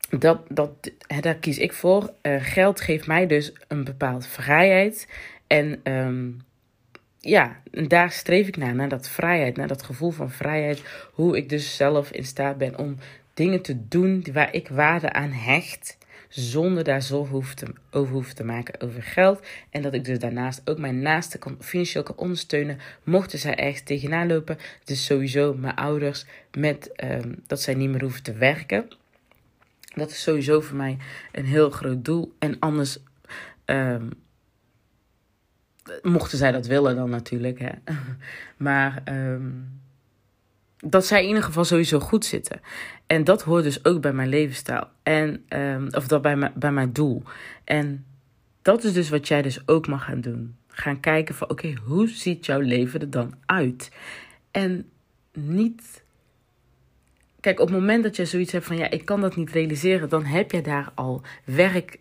Dat, 0.09 0.41
dat, 0.49 0.91
daar 1.21 1.35
kies 1.35 1.57
ik 1.57 1.73
voor. 1.73 2.13
Uh, 2.21 2.35
geld 2.39 2.81
geeft 2.81 3.07
mij 3.07 3.27
dus 3.27 3.53
een 3.67 3.83
bepaalde 3.83 4.27
vrijheid. 4.27 5.07
En 5.47 5.79
um, 5.83 6.41
ja, 7.19 7.61
daar 7.71 8.11
streef 8.11 8.47
ik 8.47 8.57
naar. 8.57 8.75
Naar 8.75 8.89
dat 8.89 9.09
vrijheid. 9.09 9.57
Naar 9.57 9.67
dat 9.67 9.83
gevoel 9.83 10.11
van 10.11 10.31
vrijheid. 10.31 10.83
Hoe 11.13 11.37
ik 11.37 11.49
dus 11.49 11.75
zelf 11.75 12.11
in 12.11 12.25
staat 12.25 12.57
ben 12.57 12.77
om 12.77 12.97
dingen 13.33 13.61
te 13.61 13.87
doen 13.87 14.25
waar 14.33 14.53
ik 14.53 14.67
waarde 14.67 15.13
aan 15.13 15.31
hecht 15.31 15.97
zonder 16.29 16.83
daar 16.83 17.01
zorgen 17.01 17.35
over 17.91 18.13
hoeven 18.13 18.35
te 18.35 18.43
maken 18.43 18.81
over 18.81 19.03
geld. 19.03 19.47
En 19.69 19.81
dat 19.81 19.93
ik 19.93 20.05
dus 20.05 20.19
daarnaast 20.19 20.61
ook 20.65 20.77
mijn 20.77 20.99
naasten 20.99 21.39
kan, 21.39 21.57
financieel 21.59 22.03
kan 22.03 22.17
ondersteunen. 22.17 22.79
Mochten 23.03 23.39
zij 23.39 23.55
ergens 23.55 23.81
tegenaan 23.83 24.27
lopen. 24.27 24.57
Dus 24.83 25.05
sowieso 25.05 25.53
mijn 25.53 25.75
ouders 25.75 26.25
met 26.51 26.91
um, 27.03 27.43
dat 27.47 27.61
zij 27.61 27.73
niet 27.73 27.89
meer 27.89 28.01
hoeven 28.01 28.23
te 28.23 28.33
werken. 28.33 28.87
Dat 29.95 30.09
is 30.09 30.21
sowieso 30.21 30.61
voor 30.61 30.77
mij 30.77 30.97
een 31.31 31.45
heel 31.45 31.69
groot 31.69 32.05
doel. 32.05 32.35
En 32.39 32.59
anders, 32.59 32.97
um, 33.65 34.09
mochten 36.01 36.37
zij 36.37 36.51
dat 36.51 36.67
willen 36.67 36.95
dan 36.95 37.09
natuurlijk. 37.09 37.59
Hè. 37.59 37.71
Maar 38.57 39.03
um, 39.09 39.81
dat 40.77 41.05
zij 41.05 41.21
in 41.21 41.27
ieder 41.27 41.43
geval 41.43 41.65
sowieso 41.65 41.99
goed 41.99 42.25
zitten. 42.25 42.61
En 43.07 43.23
dat 43.23 43.43
hoort 43.43 43.63
dus 43.63 43.85
ook 43.85 44.01
bij 44.01 44.13
mijn 44.13 44.29
levensstijl. 44.29 44.87
En, 45.03 45.45
um, 45.49 45.87
of 45.91 46.07
dat 46.07 46.21
bij, 46.21 46.51
bij 46.55 46.71
mijn 46.71 46.93
doel. 46.93 47.23
En 47.63 48.05
dat 48.61 48.83
is 48.83 48.93
dus 48.93 49.09
wat 49.09 49.27
jij 49.27 49.41
dus 49.41 49.67
ook 49.67 49.87
mag 49.87 50.03
gaan 50.03 50.21
doen. 50.21 50.55
Gaan 50.67 50.99
kijken 50.99 51.35
van 51.35 51.49
oké, 51.49 51.73
hoe 51.85 52.09
ziet 52.09 52.45
jouw 52.45 52.59
leven 52.59 52.99
er 52.99 53.09
dan 53.09 53.33
uit? 53.45 53.91
En 54.51 54.89
niet. 55.33 56.03
Kijk, 57.45 57.59
op 57.59 57.67
het 57.67 57.77
moment 57.77 58.03
dat 58.03 58.15
je 58.15 58.25
zoiets 58.25 58.51
hebt 58.51 58.65
van 58.65 58.77
ja, 58.77 58.89
ik 58.89 59.05
kan 59.05 59.21
dat 59.21 59.35
niet 59.35 59.51
realiseren, 59.51 60.09
dan 60.09 60.25
heb 60.25 60.51
je 60.51 60.61
daar 60.61 60.91
al 60.95 61.21
werk 61.43 61.97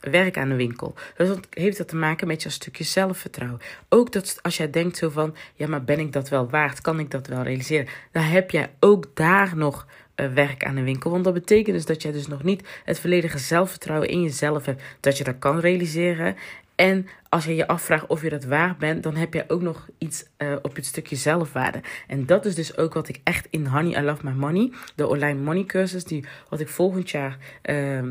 werk 0.00 0.38
aan 0.38 0.48
de 0.48 0.54
winkel. 0.54 0.94
Dus 1.16 1.28
dat 1.28 1.46
heeft 1.50 1.78
dat 1.78 1.88
te 1.88 1.96
maken 1.96 2.26
met 2.26 2.42
je 2.42 2.48
stukje 2.48 2.84
zelfvertrouwen. 2.84 3.60
Ook 3.88 4.12
dat 4.12 4.38
als 4.42 4.56
jij 4.56 4.70
denkt 4.70 4.96
zo 4.96 5.08
van, 5.08 5.34
ja, 5.54 5.66
maar 5.66 5.84
ben 5.84 5.98
ik 5.98 6.12
dat 6.12 6.28
wel 6.28 6.50
waard? 6.50 6.80
Kan 6.80 6.98
ik 6.98 7.10
dat 7.10 7.26
wel 7.26 7.42
realiseren? 7.42 7.86
Dan 8.12 8.22
heb 8.22 8.50
jij 8.50 8.70
ook 8.80 9.06
daar 9.14 9.56
nog 9.56 9.86
uh, 10.16 10.32
werk 10.32 10.64
aan 10.64 10.74
de 10.74 10.82
winkel. 10.82 11.10
Want 11.10 11.24
dat 11.24 11.34
betekent 11.34 11.76
dus 11.76 11.86
dat 11.86 12.02
jij 12.02 12.12
dus 12.12 12.26
nog 12.26 12.42
niet 12.42 12.68
het 12.84 12.98
volledige 12.98 13.38
zelfvertrouwen 13.38 14.08
in 14.08 14.22
jezelf 14.22 14.66
hebt. 14.66 14.82
Dat 15.00 15.18
je 15.18 15.24
dat 15.24 15.38
kan 15.38 15.60
realiseren. 15.60 16.36
En 16.74 17.06
als 17.28 17.44
je 17.44 17.54
je 17.54 17.66
afvraagt 17.66 18.06
of 18.06 18.22
je 18.22 18.28
dat 18.28 18.44
waar 18.44 18.76
bent, 18.76 19.02
dan 19.02 19.16
heb 19.16 19.34
je 19.34 19.44
ook 19.48 19.62
nog 19.62 19.88
iets 19.98 20.24
uh, 20.38 20.56
op 20.62 20.76
het 20.76 20.86
stukje 20.86 21.16
zelfwaarde. 21.16 21.80
En 22.06 22.26
dat 22.26 22.44
is 22.44 22.54
dus 22.54 22.76
ook 22.76 22.94
wat 22.94 23.08
ik 23.08 23.20
echt 23.24 23.46
in 23.50 23.66
Honey 23.66 24.00
I 24.00 24.04
Love 24.04 24.24
My 24.24 24.32
Money, 24.32 24.72
de 24.94 25.06
online 25.06 25.40
money 25.40 25.64
cursus, 25.64 26.04
die 26.04 26.24
wat 26.48 26.60
ik 26.60 26.68
volgend 26.68 27.10
jaar, 27.10 27.38
uh, 27.62 28.02
uh, 28.02 28.06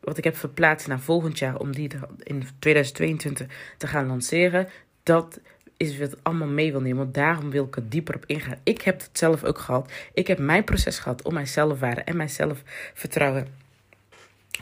wat 0.00 0.18
ik 0.18 0.24
heb 0.24 0.36
verplaatst 0.36 0.86
naar 0.86 1.00
volgend 1.00 1.38
jaar 1.38 1.58
om 1.58 1.72
die 1.72 1.90
in 2.22 2.44
2022 2.58 3.46
te 3.76 3.86
gaan 3.86 4.06
lanceren. 4.06 4.68
Dat 5.02 5.40
is 5.76 5.98
wat 5.98 6.16
allemaal 6.22 6.48
mee 6.48 6.72
wil 6.72 6.80
nemen. 6.80 6.98
Want 6.98 7.14
daarom 7.14 7.50
wil 7.50 7.64
ik 7.64 7.76
er 7.76 7.88
dieper 7.88 8.14
op 8.14 8.24
ingaan. 8.26 8.58
Ik 8.62 8.80
heb 8.80 9.00
het 9.00 9.18
zelf 9.18 9.44
ook 9.44 9.58
gehad. 9.58 9.92
Ik 10.14 10.26
heb 10.26 10.38
mijn 10.38 10.64
proces 10.64 10.98
gehad 10.98 11.22
om 11.22 11.34
mijn 11.34 11.46
zelfwaarde 11.46 12.00
en 12.00 12.16
mijn 12.16 12.30
zelfvertrouwen 12.30 13.46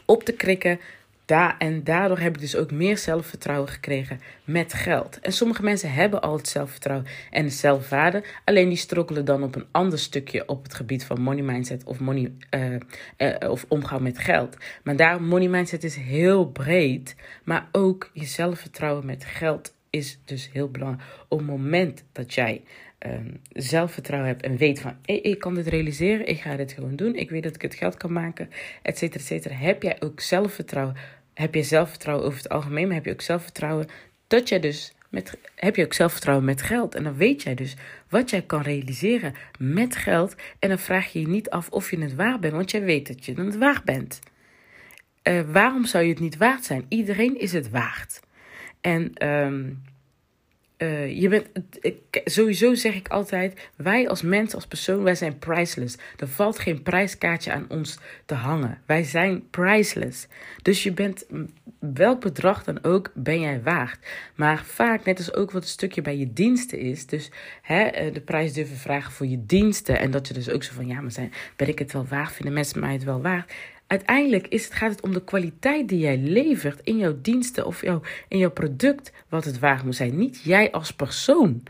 op 0.05 0.25
te 0.25 0.33
krikken. 0.33 0.81
Daar, 1.29 1.57
en 1.59 1.85
daardoor 1.85 2.19
heb 2.19 2.35
ik 2.35 2.41
dus 2.41 2.57
ook 2.57 2.71
meer 2.71 2.99
zelfvertrouwen 2.99 3.69
gekregen 3.69 4.21
met 4.45 4.73
geld. 4.73 5.21
En 5.21 5.33
sommige 5.33 5.63
mensen 5.63 5.93
hebben 5.93 6.21
al 6.23 6.37
het 6.37 6.49
zelfvertrouwen 6.49 7.07
en 7.31 7.45
de 7.45 7.51
zelfwaarde. 7.51 8.25
Alleen 8.45 8.69
die 8.69 8.79
strokkelen 8.79 9.25
dan 9.25 9.43
op 9.43 9.55
een 9.55 9.67
ander 9.71 9.99
stukje 9.99 10.49
op 10.49 10.63
het 10.63 10.75
gebied 10.75 11.05
van 11.05 11.21
money 11.21 11.43
mindset 11.43 11.85
of, 11.85 12.01
money, 12.01 12.33
uh, 12.51 12.73
uh, 13.19 13.51
of 13.51 13.65
omgaan 13.69 14.03
met 14.03 14.19
geld. 14.19 14.57
Maar 14.83 14.97
daar, 14.97 15.23
money 15.23 15.49
mindset 15.49 15.85
is 15.85 15.97
heel 15.97 16.47
breed. 16.47 17.17
Maar 17.45 17.69
ook 17.73 18.11
je 18.13 18.25
zelfvertrouwen 18.25 19.07
met 19.07 19.25
geld 19.25 19.75
is 19.91 20.21
dus 20.25 20.51
heel 20.53 20.71
belangrijk. 20.71 21.09
Op 21.29 21.39
het 21.39 21.47
moment 21.47 22.05
dat 22.13 22.35
jij 22.35 22.63
um, 23.07 23.41
zelfvertrouwen 23.53 24.31
hebt 24.31 24.43
en 24.43 24.57
weet 24.57 24.81
van 24.81 24.97
hey, 25.03 25.19
ik 25.19 25.39
kan 25.39 25.55
dit 25.55 25.67
realiseren, 25.67 26.29
ik 26.29 26.41
ga 26.41 26.57
dit 26.57 26.73
gewoon 26.73 26.97
doen, 26.97 27.15
ik 27.15 27.31
weet 27.31 27.43
dat 27.43 27.55
ik 27.55 27.63
het 27.63 27.75
geld 27.75 27.97
kan 27.97 28.13
maken, 28.13 28.51
et 28.83 28.99
cetera, 28.99 29.21
et 29.21 29.27
cetera. 29.27 29.55
Heb 29.55 29.83
jij 29.83 29.97
ook 30.01 30.21
zelfvertrouwen? 30.21 30.97
Heb 31.39 31.55
je 31.55 31.63
zelfvertrouwen 31.63 32.27
over 32.27 32.39
het 32.39 32.49
algemeen, 32.49 32.87
maar 32.87 32.97
heb 32.97 33.05
je 33.05 33.13
ook 33.13 33.21
zelfvertrouwen 33.21 33.87
dat 34.27 34.49
jij 34.49 34.61
dus 34.61 34.95
met, 35.11 35.39
heb 35.55 35.77
je 35.77 35.85
ook 35.85 35.93
zelfvertrouwen 35.93 36.45
met 36.45 36.63
geld. 36.63 36.95
En 36.95 37.05
dan 37.05 37.17
weet 37.17 37.43
jij 37.43 37.55
dus 37.55 37.77
wat 38.09 38.31
jij 38.31 38.43
kan 38.43 38.63
realiseren 38.63 39.35
met 39.59 39.97
geld. 39.97 40.35
En 40.59 40.69
dan 40.69 40.79
vraag 40.79 41.13
je 41.13 41.21
je 41.21 41.29
niet 41.29 41.51
af 41.51 41.69
of 41.69 41.91
je 41.91 41.99
het 41.99 42.15
waar 42.15 42.39
bent, 42.39 42.53
want 42.53 42.71
jij 42.71 42.83
weet 42.83 43.07
dat 43.07 43.25
je 43.25 43.35
het 43.35 43.57
waard 43.57 43.85
bent. 43.85 44.21
Uh, 45.23 45.41
waarom 45.41 45.85
zou 45.85 46.05
je 46.05 46.11
het 46.11 46.21
niet 46.21 46.37
waard 46.37 46.65
zijn? 46.65 46.85
Iedereen 46.89 47.41
is 47.41 47.53
het 47.53 47.71
waard. 47.71 48.21
En 48.81 49.29
um, 49.29 49.83
uh, 50.79 51.21
je 51.21 51.29
bent, 51.29 51.47
sowieso 52.25 52.75
zeg 52.75 52.95
ik 52.95 53.09
altijd, 53.09 53.71
wij 53.77 54.09
als 54.09 54.23
mens, 54.23 54.55
als 54.55 54.67
persoon, 54.67 55.03
wij 55.03 55.15
zijn 55.15 55.39
priceless. 55.39 55.97
Er 56.17 56.29
valt 56.29 56.59
geen 56.59 56.83
prijskaartje 56.83 57.53
aan 57.53 57.67
ons 57.69 57.99
te 58.25 58.35
hangen. 58.35 58.83
Wij 58.87 59.03
zijn 59.03 59.51
priceless. 59.51 60.27
Dus 60.63 60.83
je 60.83 60.93
bent, 60.93 61.27
welk 61.79 62.21
bedrag 62.21 62.65
dan 62.65 62.85
ook, 62.85 63.11
ben 63.15 63.41
jij 63.41 63.63
waard. 63.63 64.07
Maar 64.35 64.65
vaak, 64.65 65.05
net 65.05 65.19
als 65.19 65.35
ook 65.35 65.51
wat 65.51 65.63
een 65.63 65.69
stukje 65.69 66.03
bij 66.03 66.17
je 66.17 66.33
diensten 66.33 66.79
is, 66.79 67.07
dus 67.07 67.31
hè, 67.63 67.83
eh, 67.83 68.15
de 68.15 68.21
prijs 68.21 68.53
durven 68.53 68.77
vragen 68.77 69.13
voor 69.13 69.27
je 69.27 69.47
diensten. 69.47 69.99
En 69.99 70.11
dat 70.11 70.29
je 70.29 70.35
dus 70.35 70.51
ook 70.51 70.63
zo 70.63 70.73
van, 70.75 70.87
ja, 70.87 71.01
maar 71.01 71.13
zijn, 71.13 71.33
ben 71.57 71.69
ik 71.69 71.79
het 71.79 71.93
wel 71.93 72.07
waard? 72.07 72.33
Vinden 72.33 72.55
mensen 72.55 72.81
mij 72.81 72.93
het 72.93 73.05
wel 73.05 73.21
waard? 73.21 73.53
Uiteindelijk 73.89 74.47
is 74.47 74.65
het, 74.65 74.75
gaat 74.75 74.91
het 74.91 75.01
om 75.01 75.13
de 75.13 75.25
kwaliteit 75.25 75.89
die 75.89 75.99
jij 75.99 76.19
levert 76.19 76.81
in 76.83 76.97
jouw 76.97 77.19
diensten 77.23 77.67
of 77.67 77.83
jouw, 77.83 78.01
in 78.29 78.39
jouw 78.39 78.51
product, 78.51 79.13
wat 79.29 79.45
het 79.45 79.59
waard 79.59 79.85
moet 79.85 79.97
zijn. 79.97 80.17
Niet 80.17 80.41
jij 80.43 80.71
als 80.73 80.93
persoon. 80.93 81.63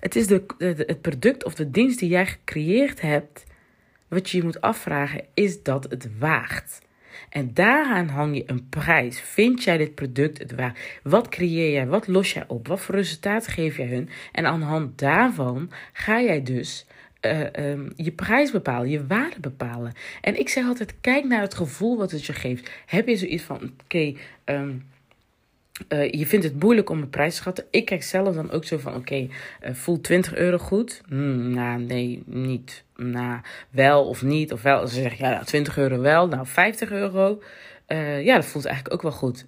Het 0.00 0.16
is 0.16 0.26
de, 0.26 0.44
het 0.86 1.00
product 1.00 1.44
of 1.44 1.54
de 1.54 1.70
dienst 1.70 1.98
die 1.98 2.08
jij 2.08 2.26
gecreëerd 2.26 3.00
hebt, 3.00 3.44
wat 4.08 4.30
je 4.30 4.36
je 4.36 4.44
moet 4.44 4.60
afvragen, 4.60 5.24
is 5.34 5.62
dat 5.62 5.90
het 5.90 6.18
waard? 6.18 6.78
En 7.28 7.54
daaraan 7.54 8.08
hang 8.08 8.36
je 8.36 8.42
een 8.46 8.68
prijs. 8.68 9.20
Vind 9.20 9.64
jij 9.64 9.76
dit 9.76 9.94
product 9.94 10.38
het 10.38 10.54
waard? 10.54 10.78
Wat 11.02 11.28
creëer 11.28 11.72
jij? 11.72 11.86
Wat 11.86 12.06
los 12.06 12.32
jij 12.32 12.44
op? 12.46 12.68
Wat 12.68 12.80
voor 12.80 12.94
resultaat 12.94 13.46
geef 13.46 13.76
jij 13.76 13.86
hun? 13.86 14.08
En 14.32 14.46
aan 14.46 14.60
de 14.60 14.66
hand 14.66 14.98
daarvan 14.98 15.70
ga 15.92 16.20
jij 16.20 16.42
dus 16.42 16.86
uh, 17.20 17.70
um, 17.70 17.92
je 17.96 18.12
prijs 18.12 18.50
bepalen, 18.50 18.90
je 18.90 19.06
waarde 19.06 19.40
bepalen. 19.40 19.92
En 20.20 20.38
ik 20.38 20.48
zeg 20.48 20.66
altijd: 20.66 20.94
kijk 21.00 21.24
naar 21.24 21.40
het 21.40 21.54
gevoel 21.54 21.96
wat 21.96 22.10
het 22.10 22.24
je 22.24 22.32
geeft. 22.32 22.70
Heb 22.86 23.08
je 23.08 23.16
zoiets 23.16 23.42
van: 23.42 23.72
oké, 23.84 24.14
um, 24.44 24.88
uh, 25.88 26.10
je 26.10 26.26
vindt 26.26 26.44
het 26.44 26.60
moeilijk 26.60 26.90
om 26.90 27.00
een 27.02 27.10
prijs 27.10 27.34
te 27.34 27.40
schatten. 27.40 27.64
Ik 27.70 27.84
kijk 27.84 28.02
zelf 28.02 28.34
dan 28.34 28.50
ook 28.50 28.64
zo 28.64 28.78
van: 28.78 28.94
oké, 28.94 29.16
uh, 29.16 29.28
voelt 29.72 30.04
20 30.04 30.34
euro 30.34 30.58
goed? 30.58 31.02
Mm, 31.08 31.50
nou, 31.50 31.80
nee, 31.80 32.22
niet. 32.26 32.84
Nou, 32.96 33.40
wel 33.70 34.08
of 34.08 34.22
niet. 34.22 34.52
Of 34.52 34.62
wel. 34.62 34.86
Ze 34.86 34.94
zeggen 34.94 35.28
ja, 35.28 35.44
20 35.44 35.78
euro 35.78 36.00
wel. 36.00 36.28
Nou, 36.28 36.46
50 36.46 36.90
euro. 36.90 37.42
ja, 38.22 38.34
dat 38.34 38.46
voelt 38.46 38.64
eigenlijk 38.64 38.94
ook 38.94 39.02
wel 39.02 39.12
goed. 39.12 39.46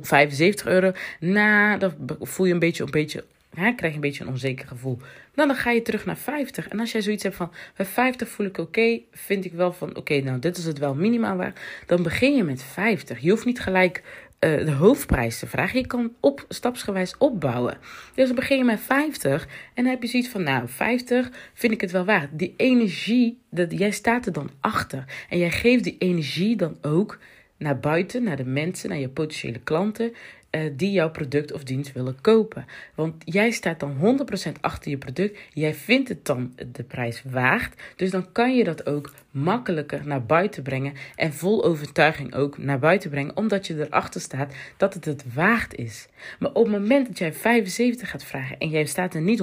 75 0.00 0.66
euro. 0.66 0.92
Nou, 1.20 1.78
dan 1.78 1.92
voel 2.20 2.46
je 2.46 2.52
een 2.52 2.58
beetje, 2.58 2.84
een 2.84 2.90
beetje 2.90 3.24
Hè, 3.54 3.72
krijg 3.72 3.92
je 3.92 3.98
een 3.98 4.00
beetje 4.00 4.24
een 4.24 4.30
onzeker 4.30 4.66
gevoel. 4.66 4.98
Nou, 5.34 5.48
dan 5.48 5.56
ga 5.56 5.70
je 5.70 5.82
terug 5.82 6.04
naar 6.04 6.16
50. 6.16 6.68
En 6.68 6.80
als 6.80 6.92
jij 6.92 7.00
zoiets 7.00 7.22
hebt 7.22 7.36
van, 7.36 7.52
bij 7.76 7.86
50 7.86 8.28
voel 8.28 8.46
ik 8.46 8.58
oké, 8.58 9.00
vind 9.12 9.44
ik 9.44 9.52
wel 9.52 9.72
van, 9.72 9.96
oké, 9.96 10.20
nou, 10.20 10.38
dit 10.38 10.56
is 10.56 10.64
het 10.64 10.78
wel 10.78 10.94
minimaal 10.94 11.36
waar. 11.36 11.52
Dan 11.86 12.02
begin 12.02 12.36
je 12.36 12.44
met 12.44 12.62
50. 12.62 13.18
Je 13.18 13.30
hoeft 13.30 13.44
niet 13.44 13.60
gelijk 13.60 14.02
uh, 14.40 14.64
de 14.64 14.72
hoofdprijs 14.72 15.38
te 15.38 15.46
vragen. 15.46 15.80
Je 15.80 15.86
kan 15.86 16.12
op, 16.20 16.44
stapsgewijs 16.48 17.16
opbouwen. 17.18 17.78
Dus 18.14 18.26
dan 18.26 18.36
begin 18.36 18.58
je 18.58 18.64
met 18.64 18.80
50 18.80 19.42
en 19.74 19.82
dan 19.82 19.92
heb 19.92 20.02
je 20.02 20.08
zoiets 20.08 20.28
van, 20.28 20.42
nou, 20.42 20.68
50 20.68 21.30
vind 21.54 21.72
ik 21.72 21.80
het 21.80 21.90
wel 21.90 22.04
waard. 22.04 22.28
Die 22.32 22.54
energie, 22.56 23.38
dat, 23.50 23.78
jij 23.78 23.90
staat 23.90 24.26
er 24.26 24.32
dan 24.32 24.50
achter. 24.60 25.04
En 25.28 25.38
jij 25.38 25.50
geeft 25.50 25.84
die 25.84 25.96
energie 25.98 26.56
dan 26.56 26.78
ook 26.82 27.18
naar 27.56 27.78
buiten, 27.78 28.22
naar 28.22 28.36
de 28.36 28.44
mensen, 28.44 28.88
naar 28.88 28.98
je 28.98 29.08
potentiële 29.08 29.58
klanten. 29.58 30.12
Uh, 30.50 30.60
die 30.76 30.90
jouw 30.90 31.10
product 31.10 31.52
of 31.52 31.64
dienst 31.64 31.92
willen 31.92 32.20
kopen. 32.20 32.66
Want 32.94 33.14
jij 33.24 33.50
staat 33.50 33.80
dan 33.80 34.18
100% 34.56 34.60
achter 34.60 34.90
je 34.90 34.98
product. 34.98 35.38
Jij 35.52 35.74
vindt 35.74 36.08
het 36.08 36.24
dan 36.24 36.54
de 36.72 36.82
prijs 36.82 37.22
waard. 37.30 37.82
Dus 37.96 38.10
dan 38.10 38.32
kan 38.32 38.56
je 38.56 38.64
dat 38.64 38.86
ook 38.86 39.12
makkelijker 39.30 40.06
naar 40.06 40.24
buiten 40.24 40.62
brengen. 40.62 40.94
En 41.16 41.32
vol 41.32 41.64
overtuiging 41.64 42.34
ook 42.34 42.58
naar 42.58 42.78
buiten 42.78 43.10
brengen. 43.10 43.36
Omdat 43.36 43.66
je 43.66 43.86
erachter 43.86 44.20
staat 44.20 44.54
dat 44.76 44.94
het 44.94 45.04
het 45.04 45.34
waard 45.34 45.74
is. 45.74 46.08
Maar 46.38 46.52
op 46.52 46.64
het 46.64 46.72
moment 46.72 47.06
dat 47.06 47.18
jij 47.18 47.32
75 47.32 48.10
gaat 48.10 48.24
vragen. 48.24 48.58
En 48.58 48.68
jij 48.68 48.84
staat 48.84 49.14
er 49.14 49.20
niet 49.20 49.42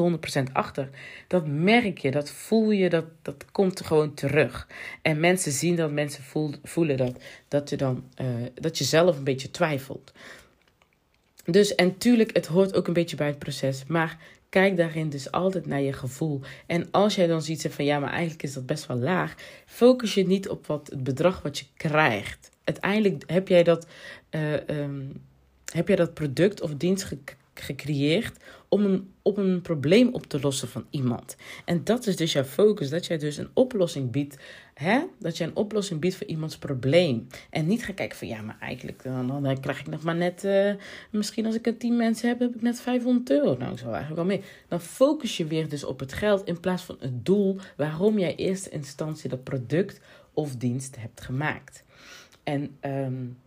100% 0.49 0.51
achter. 0.51 0.89
Dat 1.27 1.47
merk 1.47 1.97
je, 1.97 2.11
dat 2.11 2.31
voel 2.31 2.71
je, 2.71 2.89
dat, 2.89 3.05
dat 3.21 3.45
komt 3.51 3.85
gewoon 3.85 4.13
terug. 4.13 4.67
En 5.01 5.19
mensen 5.19 5.51
zien 5.51 5.75
dat, 5.75 5.91
mensen 5.91 6.23
voelen 6.63 6.97
dat. 6.97 7.23
Dat 7.47 7.69
je 7.69 7.77
dan 7.77 8.03
uh, 8.21 8.27
dat 8.53 8.77
je 8.77 8.83
zelf 8.83 9.17
een 9.17 9.23
beetje 9.23 9.51
twijfelt. 9.51 10.13
Dus 11.45 11.75
en 11.75 11.97
tuurlijk, 11.97 12.35
het 12.35 12.45
hoort 12.45 12.75
ook 12.75 12.87
een 12.87 12.93
beetje 12.93 13.15
bij 13.15 13.27
het 13.27 13.39
proces. 13.39 13.83
Maar 13.87 14.17
kijk 14.49 14.77
daarin 14.77 15.09
dus 15.09 15.31
altijd 15.31 15.65
naar 15.65 15.81
je 15.81 15.93
gevoel. 15.93 16.41
En 16.65 16.87
als 16.91 17.15
jij 17.15 17.27
dan 17.27 17.41
ziet 17.41 17.67
van 17.69 17.85
ja, 17.85 17.99
maar 17.99 18.11
eigenlijk 18.11 18.43
is 18.43 18.53
dat 18.53 18.65
best 18.65 18.85
wel 18.85 18.97
laag. 18.97 19.35
Focus 19.65 20.13
je 20.13 20.27
niet 20.27 20.49
op 20.49 20.67
wat 20.67 20.89
het 20.91 21.03
bedrag 21.03 21.41
wat 21.41 21.57
je 21.57 21.65
krijgt. 21.77 22.49
Uiteindelijk 22.63 23.23
heb 23.27 23.47
jij 23.47 23.63
dat, 23.63 23.87
uh, 24.31 24.53
um, 24.53 25.21
heb 25.73 25.87
jij 25.87 25.95
dat 25.95 26.13
product 26.13 26.61
of 26.61 26.73
dienst 26.73 27.11
gecreëerd 27.53 28.37
om 28.69 28.85
een, 28.85 29.13
een 29.23 29.61
probleem 29.61 30.13
op 30.13 30.25
te 30.25 30.39
lossen 30.39 30.67
van 30.67 30.85
iemand. 30.89 31.35
En 31.65 31.83
dat 31.83 32.07
is 32.07 32.15
dus 32.15 32.33
jouw 32.33 32.43
focus, 32.43 32.89
dat 32.89 33.05
jij 33.05 33.17
dus 33.17 33.37
een 33.37 33.49
oplossing 33.53 34.11
biedt. 34.11 34.37
Hè? 34.75 34.99
Dat 35.19 35.37
je 35.37 35.43
een 35.43 35.55
oplossing 35.55 35.99
biedt 35.99 36.15
voor 36.15 36.27
iemands 36.27 36.57
probleem. 36.57 37.27
En 37.49 37.67
niet 37.67 37.85
gaan 37.85 37.95
kijken 37.95 38.17
van 38.17 38.27
ja, 38.27 38.41
maar 38.41 38.57
eigenlijk 38.59 39.03
dan, 39.03 39.43
dan 39.43 39.59
krijg 39.59 39.79
ik 39.79 39.87
nog 39.87 40.03
maar 40.03 40.15
net, 40.15 40.43
uh, 40.43 40.73
misschien 41.11 41.45
als 41.45 41.55
ik 41.55 41.67
er 41.67 41.77
10 41.77 41.97
mensen 41.97 42.27
heb, 42.29 42.39
heb 42.39 42.55
ik 42.55 42.61
net 42.61 42.81
500 42.81 43.29
euro. 43.29 43.57
Nou, 43.57 43.71
ik 43.71 43.77
zou 43.77 43.93
eigenlijk 43.93 44.15
wel 44.15 44.37
mee. 44.37 44.41
Dan 44.67 44.81
focus 44.81 45.37
je 45.37 45.45
weer 45.45 45.69
dus 45.69 45.83
op 45.83 45.99
het 45.99 46.13
geld 46.13 46.47
in 46.47 46.59
plaats 46.59 46.83
van 46.83 46.97
het 46.99 47.25
doel 47.25 47.57
waarom 47.77 48.19
jij 48.19 48.29
in 48.29 48.45
eerste 48.45 48.69
instantie 48.69 49.29
dat 49.29 49.43
product 49.43 50.01
of 50.33 50.55
dienst 50.55 50.95
hebt 50.99 51.21
gemaakt. 51.21 51.83
En 52.43 52.77
um, 52.81 53.37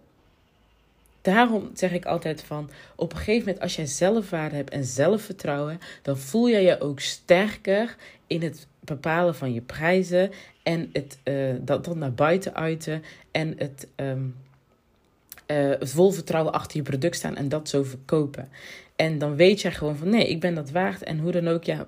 daarom 1.22 1.70
zeg 1.74 1.92
ik 1.92 2.04
altijd 2.04 2.42
van, 2.42 2.70
op 2.96 3.12
een 3.12 3.18
gegeven 3.18 3.44
moment 3.44 3.60
als 3.62 3.76
jij 3.76 3.86
zelfwaarde 3.86 4.56
hebt 4.56 4.70
en 4.70 4.84
zelfvertrouwen, 4.84 5.78
dan 6.02 6.18
voel 6.18 6.50
jij 6.50 6.62
je 6.62 6.80
ook 6.80 7.00
sterker 7.00 7.96
in 8.26 8.42
het 8.42 8.66
bepalen 8.88 9.34
van 9.34 9.52
je 9.52 9.60
prijzen 9.60 10.30
en 10.62 10.90
het, 10.92 11.18
uh, 11.24 11.54
dat, 11.60 11.84
dat 11.84 11.96
naar 11.96 12.14
buiten 12.14 12.54
uiten 12.54 13.02
en 13.30 13.54
het, 13.56 13.88
um, 13.96 14.34
uh, 15.46 15.74
vol 15.80 16.10
vertrouwen 16.10 16.52
achter 16.52 16.76
je 16.76 16.82
product 16.82 17.16
staan 17.16 17.36
en 17.36 17.48
dat 17.48 17.68
zo 17.68 17.82
verkopen. 17.82 18.48
En 18.96 19.18
dan 19.18 19.36
weet 19.36 19.60
jij 19.60 19.72
gewoon 19.72 19.96
van 19.96 20.08
nee, 20.08 20.28
ik 20.28 20.40
ben 20.40 20.54
dat 20.54 20.70
waard. 20.70 21.02
En 21.02 21.18
hoe 21.18 21.32
dan 21.32 21.48
ook, 21.48 21.64
ja, 21.64 21.86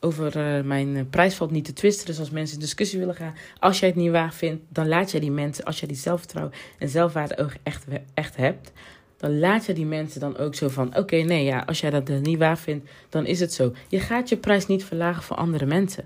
over 0.00 0.36
uh, 0.36 0.64
mijn 0.64 1.10
prijs 1.10 1.34
valt 1.34 1.50
niet 1.50 1.64
te 1.64 1.72
twisten. 1.72 2.06
Dus 2.06 2.18
als 2.18 2.30
mensen 2.30 2.54
in 2.54 2.62
discussie 2.62 2.98
willen 2.98 3.14
gaan, 3.14 3.34
als 3.58 3.78
jij 3.80 3.88
het 3.88 3.98
niet 3.98 4.10
waar 4.10 4.32
vindt, 4.32 4.64
dan 4.68 4.88
laat 4.88 5.10
jij 5.10 5.20
die 5.20 5.30
mensen, 5.30 5.64
als 5.64 5.78
jij 5.78 5.88
die 5.88 5.96
zelfvertrouwen 5.96 6.54
en 6.78 6.88
zelfwaarde 6.88 7.38
ook 7.38 7.52
echt, 7.62 7.84
echt 8.14 8.36
hebt, 8.36 8.72
dan 9.16 9.38
laat 9.38 9.66
je 9.66 9.72
die 9.72 9.86
mensen 9.86 10.20
dan 10.20 10.36
ook 10.36 10.54
zo 10.54 10.68
van: 10.68 10.96
oké, 10.96 11.16
nee, 11.16 11.44
ja, 11.44 11.62
als 11.66 11.80
jij 11.80 11.90
dat 11.90 12.08
niet 12.08 12.38
waar 12.38 12.58
vindt, 12.58 12.90
dan 13.08 13.26
is 13.26 13.40
het 13.40 13.52
zo. 13.52 13.72
Je 13.88 14.00
gaat 14.00 14.28
je 14.28 14.36
prijs 14.36 14.66
niet 14.66 14.84
verlagen 14.84 15.22
voor 15.22 15.36
andere 15.36 15.66
mensen. 15.66 16.04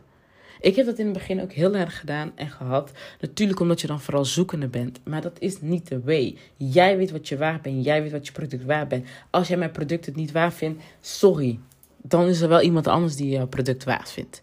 Ik 0.60 0.76
heb 0.76 0.86
dat 0.86 0.98
in 0.98 1.04
het 1.04 1.14
begin 1.14 1.42
ook 1.42 1.52
heel 1.52 1.74
erg 1.74 1.98
gedaan 1.98 2.32
en 2.34 2.50
gehad. 2.50 2.92
Natuurlijk 3.20 3.60
omdat 3.60 3.80
je 3.80 3.86
dan 3.86 4.00
vooral 4.00 4.24
zoekende 4.24 4.68
bent. 4.68 5.00
Maar 5.04 5.20
dat 5.20 5.36
is 5.38 5.60
niet 5.60 5.88
de 5.88 6.00
way. 6.00 6.36
Jij 6.56 6.96
weet 6.96 7.10
wat 7.10 7.28
je 7.28 7.36
waard 7.36 7.62
bent. 7.62 7.84
Jij 7.84 8.02
weet 8.02 8.12
wat 8.12 8.26
je 8.26 8.32
product 8.32 8.64
waard 8.64 8.88
bent. 8.88 9.06
Als 9.30 9.48
jij 9.48 9.56
mijn 9.56 9.70
product 9.70 10.06
het 10.06 10.16
niet 10.16 10.32
waard 10.32 10.54
vindt, 10.54 10.82
sorry. 11.00 11.58
Dan 12.02 12.26
is 12.26 12.40
er 12.40 12.48
wel 12.48 12.60
iemand 12.60 12.86
anders 12.86 13.16
die 13.16 13.28
jouw 13.28 13.46
product 13.46 13.84
waard 13.84 14.10
vindt. 14.10 14.42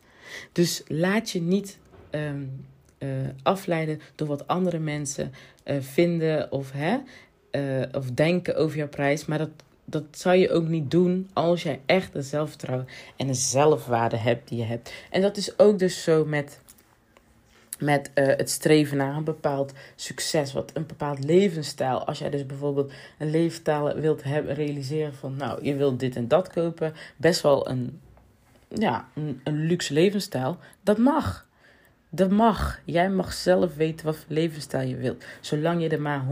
Dus 0.52 0.84
laat 0.88 1.30
je 1.30 1.42
niet 1.42 1.78
um, 2.12 2.66
uh, 3.00 3.10
afleiden 3.44 4.02
door 4.16 4.28
wat 4.28 4.48
andere 4.48 4.80
mensen 4.80 5.32
uh, 5.66 5.76
vinden 5.80 6.52
of, 6.52 6.72
hè, 6.72 6.98
uh, 7.52 7.86
of 7.92 8.12
denken 8.12 8.56
over 8.56 8.78
jouw 8.78 8.88
prijs. 8.88 9.26
Maar 9.26 9.38
dat 9.38 9.50
dat 9.86 10.04
zou 10.12 10.36
je 10.36 10.52
ook 10.52 10.68
niet 10.68 10.92
doen 10.92 11.30
als 11.34 11.64
jij 11.64 11.82
echt 11.86 12.16
een 12.16 12.24
zelfvertrouwen 12.24 12.88
en 13.16 13.28
een 13.28 13.36
zelfwaarde 13.36 14.18
hebt 14.18 14.48
die 14.50 14.58
je 14.58 14.64
hebt. 14.64 14.94
En 15.10 15.22
dat 15.22 15.38
is 15.38 15.60
ook 15.60 15.80
dus 15.80 16.04
zo 16.04 16.26
met, 16.26 16.60
met 17.80 18.12
uh, 18.16 18.26
het 18.26 18.50
streven 18.50 18.98
naar 18.98 19.16
een 19.16 19.24
bepaald 19.24 19.74
succes, 19.96 20.54
wat 20.54 20.72
een 20.74 20.86
bepaald 20.86 21.24
levensstijl. 21.24 22.06
Als 22.06 22.20
jij 22.20 22.30
dus 22.30 22.46
bijvoorbeeld 22.46 22.92
een 23.18 23.30
levensstijl 23.30 23.96
wilt 23.96 24.24
hebben, 24.24 24.56
realiseren 24.56 25.14
van, 25.14 25.36
nou, 25.36 25.64
je 25.64 25.76
wilt 25.76 26.00
dit 26.00 26.16
en 26.16 26.28
dat 26.28 26.48
kopen, 26.48 26.94
best 27.16 27.42
wel 27.42 27.70
een, 27.70 28.00
ja, 28.68 29.08
een, 29.14 29.42
een 29.44 29.66
luxe 29.66 29.94
levensstijl, 29.94 30.58
dat 30.82 30.98
mag. 30.98 31.48
Dat 32.16 32.30
mag. 32.30 32.80
Jij 32.86 33.10
mag 33.10 33.34
zelf 33.34 33.76
weten 33.76 34.06
wat 34.06 34.16
voor 34.16 34.26
levensstijl 34.28 34.88
je 34.88 34.96
wilt. 34.96 35.24
Zolang 35.42 35.82
je 35.82 35.90
er 35.90 36.02
maar 36.02 36.26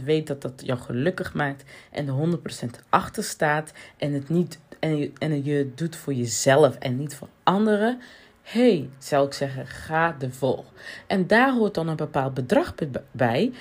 100% 0.00 0.04
weet 0.04 0.26
dat 0.26 0.42
dat 0.42 0.62
jou 0.64 0.78
gelukkig 0.78 1.34
maakt. 1.34 1.64
En 1.90 2.08
er 2.08 2.38
100% 2.74 2.86
achter 2.88 3.24
staat. 3.24 3.72
En 3.96 4.12
het 4.12 4.28
niet 4.28 4.58
en 4.78 4.96
je, 4.96 5.12
en 5.18 5.44
je 5.44 5.72
doet 5.74 5.96
voor 5.96 6.12
jezelf 6.12 6.76
en 6.76 6.96
niet 6.96 7.14
voor 7.14 7.28
anderen. 7.42 8.00
hey, 8.42 8.88
zou 8.98 9.26
ik 9.26 9.32
zeggen, 9.32 9.66
ga 9.66 10.16
ervoor. 10.18 10.64
En 11.06 11.26
daar 11.26 11.52
hoort 11.52 11.74
dan 11.74 11.88
een 11.88 11.96
bepaald 11.96 12.34
bedrag 12.34 12.74
bij. 13.10 13.52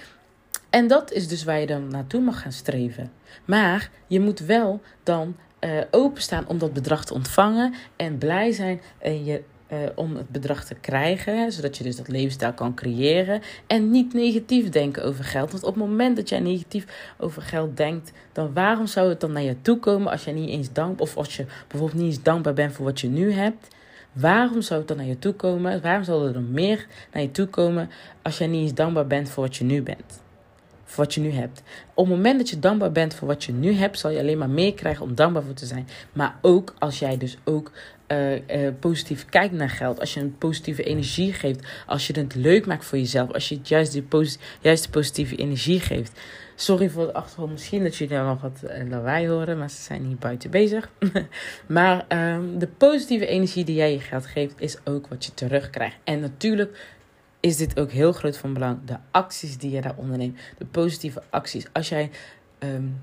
En 0.69 0.87
dat 0.87 1.11
is 1.11 1.27
dus 1.27 1.43
waar 1.43 1.59
je 1.59 1.65
dan 1.65 1.87
naartoe 1.87 2.21
mag 2.21 2.41
gaan 2.41 2.51
streven. 2.51 3.11
Maar 3.45 3.89
je 4.07 4.19
moet 4.19 4.39
wel 4.39 4.81
dan 5.03 5.35
uh, 5.59 5.81
openstaan 5.91 6.47
om 6.47 6.57
dat 6.57 6.73
bedrag 6.73 7.05
te 7.05 7.13
ontvangen. 7.13 7.73
En 7.95 8.17
blij 8.17 8.51
zijn 8.51 8.81
en 8.99 9.25
je 9.25 9.43
uh, 9.75 9.89
om 9.95 10.15
het 10.15 10.29
bedrag 10.29 10.65
te 10.65 10.75
krijgen, 10.75 11.51
zodat 11.51 11.77
je 11.77 11.83
dus 11.83 11.95
dat 11.95 12.07
levensstijl 12.07 12.53
kan 12.53 12.75
creëren. 12.75 13.41
En 13.67 13.91
niet 13.91 14.13
negatief 14.13 14.69
denken 14.69 15.03
over 15.03 15.23
geld. 15.23 15.51
Want 15.51 15.63
op 15.63 15.75
het 15.75 15.83
moment 15.83 16.15
dat 16.15 16.29
jij 16.29 16.39
negatief 16.39 17.13
over 17.17 17.41
geld 17.41 17.77
denkt, 17.77 18.11
dan 18.31 18.53
waarom 18.53 18.87
zou 18.87 19.09
het 19.09 19.19
dan 19.19 19.31
naar 19.31 19.43
je 19.43 19.61
toe 19.61 19.79
komen 19.79 20.11
als 20.11 20.23
je 20.23 20.31
niet 20.31 20.49
eens 20.49 20.71
dankbaar, 20.73 21.07
of 21.07 21.17
als 21.17 21.35
je 21.35 21.45
bijvoorbeeld 21.67 22.01
niet 22.01 22.13
eens 22.13 22.23
dankbaar 22.23 22.53
bent 22.53 22.73
voor 22.73 22.85
wat 22.85 23.01
je 23.01 23.07
nu 23.07 23.31
hebt? 23.31 23.67
Waarom 24.15 24.61
zou 24.61 24.79
het 24.79 24.87
dan 24.87 24.97
naar 24.97 25.05
je 25.05 25.19
toe 25.19 25.33
komen? 25.33 25.81
Waarom 25.81 26.03
zal 26.03 26.25
er 26.25 26.33
dan 26.33 26.51
meer 26.51 26.87
naar 27.11 27.21
je 27.21 27.31
toe 27.31 27.47
komen 27.47 27.89
als 28.21 28.37
jij 28.37 28.47
niet 28.47 28.61
eens 28.61 28.73
dankbaar 28.73 29.07
bent 29.07 29.29
voor 29.29 29.43
wat 29.43 29.55
je 29.55 29.63
nu 29.63 29.81
bent? 29.81 30.23
Voor 30.83 31.03
wat 31.03 31.13
je 31.13 31.21
nu 31.21 31.31
hebt. 31.31 31.63
Op 31.93 32.05
het 32.05 32.15
moment 32.15 32.37
dat 32.37 32.49
je 32.49 32.59
dankbaar 32.59 32.91
bent 32.91 33.13
voor 33.13 33.27
wat 33.27 33.43
je 33.43 33.51
nu 33.51 33.73
hebt, 33.73 33.99
zal 33.99 34.11
je 34.11 34.19
alleen 34.19 34.37
maar 34.37 34.49
meer 34.49 34.73
krijgen 34.73 35.03
om 35.03 35.15
dankbaar 35.15 35.43
voor 35.43 35.53
te 35.53 35.65
zijn. 35.65 35.87
Maar 36.13 36.35
ook 36.41 36.73
als 36.79 36.99
jij 36.99 37.17
dus 37.17 37.37
ook 37.43 37.71
uh, 38.07 38.69
positief 38.79 39.25
kijkt 39.25 39.53
naar 39.53 39.69
geld, 39.69 39.99
als 39.99 40.13
je 40.13 40.19
een 40.19 40.37
positieve 40.37 40.83
energie 40.83 41.33
geeft, 41.33 41.67
als 41.87 42.07
je 42.07 42.19
het 42.19 42.35
leuk 42.35 42.65
maakt 42.65 42.85
voor 42.85 42.97
jezelf, 42.97 43.31
als 43.31 43.49
je 43.49 43.55
het 43.55 43.67
juist, 43.67 43.91
die 43.91 44.05
juist 44.61 44.83
de 44.83 44.89
positieve 44.89 45.35
energie 45.35 45.79
geeft. 45.79 46.19
Sorry 46.55 46.89
voor 46.89 47.05
de 47.05 47.13
achtergrond, 47.13 47.51
misschien 47.51 47.83
dat 47.83 47.95
jullie 47.95 48.15
daar 48.15 48.25
nog 48.25 48.41
wat 48.41 48.59
uh, 48.63 48.89
lawaai 48.89 49.27
horen, 49.27 49.57
maar 49.57 49.69
ze 49.69 49.81
zijn 49.81 50.05
hier 50.05 50.15
buiten 50.15 50.49
bezig. 50.49 50.89
maar 51.67 52.05
um, 52.09 52.59
de 52.59 52.67
positieve 52.67 53.25
energie 53.25 53.65
die 53.65 53.75
jij 53.75 53.91
je 53.91 53.99
geld 53.99 54.25
geeft, 54.25 54.61
is 54.61 54.77
ook 54.83 55.07
wat 55.07 55.25
je 55.25 55.33
terugkrijgt. 55.33 55.97
En 56.03 56.19
natuurlijk 56.19 56.95
is 57.39 57.57
dit 57.57 57.79
ook 57.79 57.91
heel 57.91 58.11
groot 58.11 58.37
van 58.37 58.53
belang. 58.53 58.77
De 58.85 58.97
acties 59.11 59.57
die 59.57 59.71
je 59.71 59.81
daar 59.81 59.95
onderneemt, 59.95 60.39
de 60.57 60.65
positieve 60.65 61.23
acties. 61.29 61.65
Als 61.71 61.89
jij 61.89 62.11
um, 62.59 62.99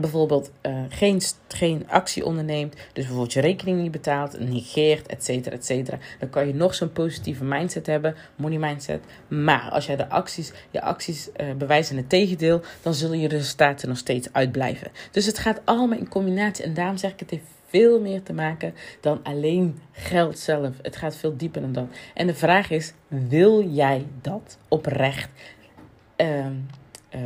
bijvoorbeeld 0.00 0.50
uh, 0.62 0.82
geen, 0.88 1.20
geen 1.48 1.84
actie 1.88 2.24
onderneemt, 2.24 2.72
dus 2.72 2.92
bijvoorbeeld 2.92 3.32
je 3.32 3.40
rekening 3.40 3.80
niet 3.80 3.90
betaalt, 3.90 4.40
negeert, 4.40 5.06
et 5.06 5.24
cetera, 5.24 5.56
et 5.56 5.64
cetera, 5.64 5.98
dan 6.18 6.30
kan 6.30 6.46
je 6.46 6.54
nog 6.54 6.74
zo'n 6.74 6.92
positieve 6.92 7.44
mindset 7.44 7.86
hebben, 7.86 8.14
money 8.36 8.58
mindset. 8.58 9.04
Maar 9.28 9.70
als 9.70 9.86
jij 9.86 9.96
de 9.96 10.08
acties, 10.08 10.52
je 10.70 10.82
acties 10.82 11.28
uh, 11.36 11.52
bewijzen 11.52 11.96
het 11.96 12.08
tegendeel, 12.08 12.60
dan 12.82 12.94
zullen 12.94 13.20
je 13.20 13.28
resultaten 13.28 13.88
nog 13.88 13.98
steeds 13.98 14.28
uitblijven. 14.32 14.90
Dus 15.10 15.26
het 15.26 15.38
gaat 15.38 15.60
allemaal 15.64 15.98
in 15.98 16.08
combinatie 16.08 16.64
en 16.64 16.74
daarom 16.74 16.96
zeg 16.96 17.12
ik 17.12 17.20
het 17.20 17.30
heeft 17.30 17.44
veel 17.66 18.00
meer 18.00 18.22
te 18.22 18.32
maken 18.32 18.74
dan 19.00 19.20
alleen 19.22 19.80
geld 19.92 20.38
zelf. 20.38 20.74
Het 20.82 20.96
gaat 20.96 21.16
veel 21.16 21.36
dieper 21.36 21.60
dan 21.60 21.72
dat. 21.72 21.86
En 22.14 22.26
de 22.26 22.34
vraag 22.34 22.70
is, 22.70 22.92
wil 23.08 23.68
jij 23.68 24.06
dat 24.20 24.58
oprecht? 24.68 25.30
Uh, 26.16 26.46
uh, 27.14 27.20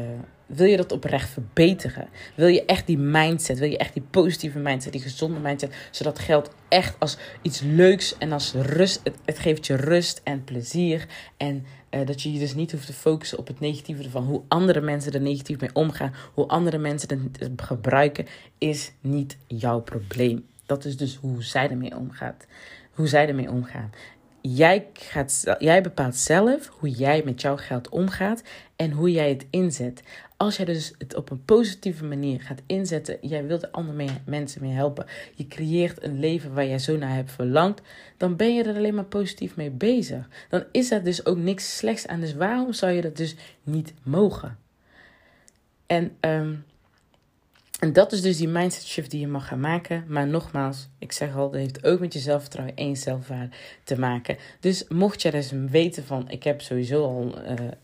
wil 0.46 0.66
je 0.66 0.76
dat 0.76 0.92
oprecht 0.92 1.28
verbeteren? 1.28 2.08
Wil 2.34 2.46
je 2.46 2.64
echt 2.64 2.86
die 2.86 2.98
mindset, 2.98 3.58
wil 3.58 3.70
je 3.70 3.78
echt 3.78 3.92
die 3.92 4.06
positieve 4.10 4.58
mindset, 4.58 4.92
die 4.92 5.00
gezonde 5.00 5.40
mindset, 5.40 5.74
zodat 5.90 6.18
geld 6.18 6.50
echt 6.68 6.96
als 6.98 7.16
iets 7.42 7.60
leuks 7.60 8.18
en 8.18 8.32
als 8.32 8.52
rust, 8.52 9.00
het, 9.24 9.38
geeft 9.38 9.66
je 9.66 9.76
rust 9.76 10.20
en 10.24 10.44
plezier 10.44 11.06
en 11.36 11.64
uh, 11.90 12.06
dat 12.06 12.22
je 12.22 12.32
je 12.32 12.38
dus 12.38 12.54
niet 12.54 12.72
hoeft 12.72 12.86
te 12.86 12.92
focussen 12.92 13.38
op 13.38 13.46
het 13.46 13.60
negatieve 13.60 14.10
van 14.10 14.24
hoe 14.24 14.42
andere 14.48 14.80
mensen 14.80 15.12
er 15.12 15.20
negatief 15.20 15.60
mee 15.60 15.70
omgaan, 15.72 16.14
hoe 16.34 16.46
andere 16.46 16.78
mensen 16.78 17.30
het 17.38 17.62
gebruiken, 17.62 18.26
is 18.58 18.92
niet 19.00 19.36
jouw 19.46 19.80
probleem. 19.80 20.46
Dat 20.66 20.84
is 20.84 20.96
dus 20.96 21.16
hoe 21.16 21.42
zij 21.42 21.70
ermee 21.70 21.96
omgaat. 21.96 22.46
Hoe 22.90 23.06
zij 23.06 23.28
ermee 23.28 23.50
omgaan. 23.50 23.90
Jij, 24.40 24.86
gaat, 24.92 25.56
jij 25.58 25.82
bepaalt 25.82 26.16
zelf 26.16 26.70
hoe 26.78 26.90
jij 26.90 27.22
met 27.24 27.40
jouw 27.40 27.56
geld 27.56 27.88
omgaat 27.88 28.42
en 28.76 28.90
hoe 28.90 29.10
jij 29.10 29.28
het 29.28 29.46
inzet. 29.50 30.02
Als 30.36 30.56
jij 30.56 30.64
dus 30.64 30.92
het 30.98 31.14
op 31.14 31.30
een 31.30 31.44
positieve 31.44 32.04
manier 32.04 32.40
gaat 32.40 32.62
inzetten, 32.66 33.18
jij 33.20 33.46
wilt 33.46 33.72
andere 33.72 33.96
mee, 33.96 34.10
mensen 34.26 34.62
mee 34.62 34.72
helpen, 34.72 35.06
je 35.34 35.46
creëert 35.46 36.02
een 36.02 36.20
leven 36.20 36.54
waar 36.54 36.66
jij 36.66 36.78
zo 36.78 36.96
naar 36.96 37.14
hebt 37.14 37.32
verlangd, 37.32 37.80
dan 38.16 38.36
ben 38.36 38.54
je 38.54 38.64
er 38.64 38.76
alleen 38.76 38.94
maar 38.94 39.04
positief 39.04 39.56
mee 39.56 39.70
bezig. 39.70 40.28
Dan 40.48 40.64
is 40.72 40.90
er 40.90 41.04
dus 41.04 41.26
ook 41.26 41.36
niks 41.36 41.76
slechts 41.76 42.06
aan. 42.06 42.20
Dus 42.20 42.34
waarom 42.34 42.72
zou 42.72 42.92
je 42.92 43.02
dat 43.02 43.16
dus 43.16 43.36
niet 43.62 43.94
mogen? 44.02 44.58
En 45.86 46.16
um, 46.20 46.64
En 47.76 47.92
dat 47.92 48.12
is 48.12 48.22
dus 48.22 48.36
die 48.36 48.48
mindset 48.48 48.84
shift 48.84 49.10
die 49.10 49.20
je 49.20 49.26
mag 49.26 49.48
gaan 49.48 49.60
maken. 49.60 50.04
Maar 50.08 50.26
nogmaals, 50.26 50.88
ik 50.98 51.12
zeg 51.12 51.36
al, 51.36 51.50
dat 51.50 51.60
heeft 51.60 51.84
ook 51.84 52.00
met 52.00 52.12
je 52.12 52.18
zelfvertrouwen 52.18 52.76
en 52.76 52.88
je 52.88 52.94
zelfwaarde 52.94 53.56
te 53.84 53.98
maken. 53.98 54.36
Dus 54.60 54.84
mocht 54.88 55.22
je 55.22 55.30
dus 55.30 55.50
weten 55.50 56.04
van, 56.04 56.30
ik 56.30 56.42
heb 56.42 56.60
sowieso 56.60 57.04
al 57.04 57.34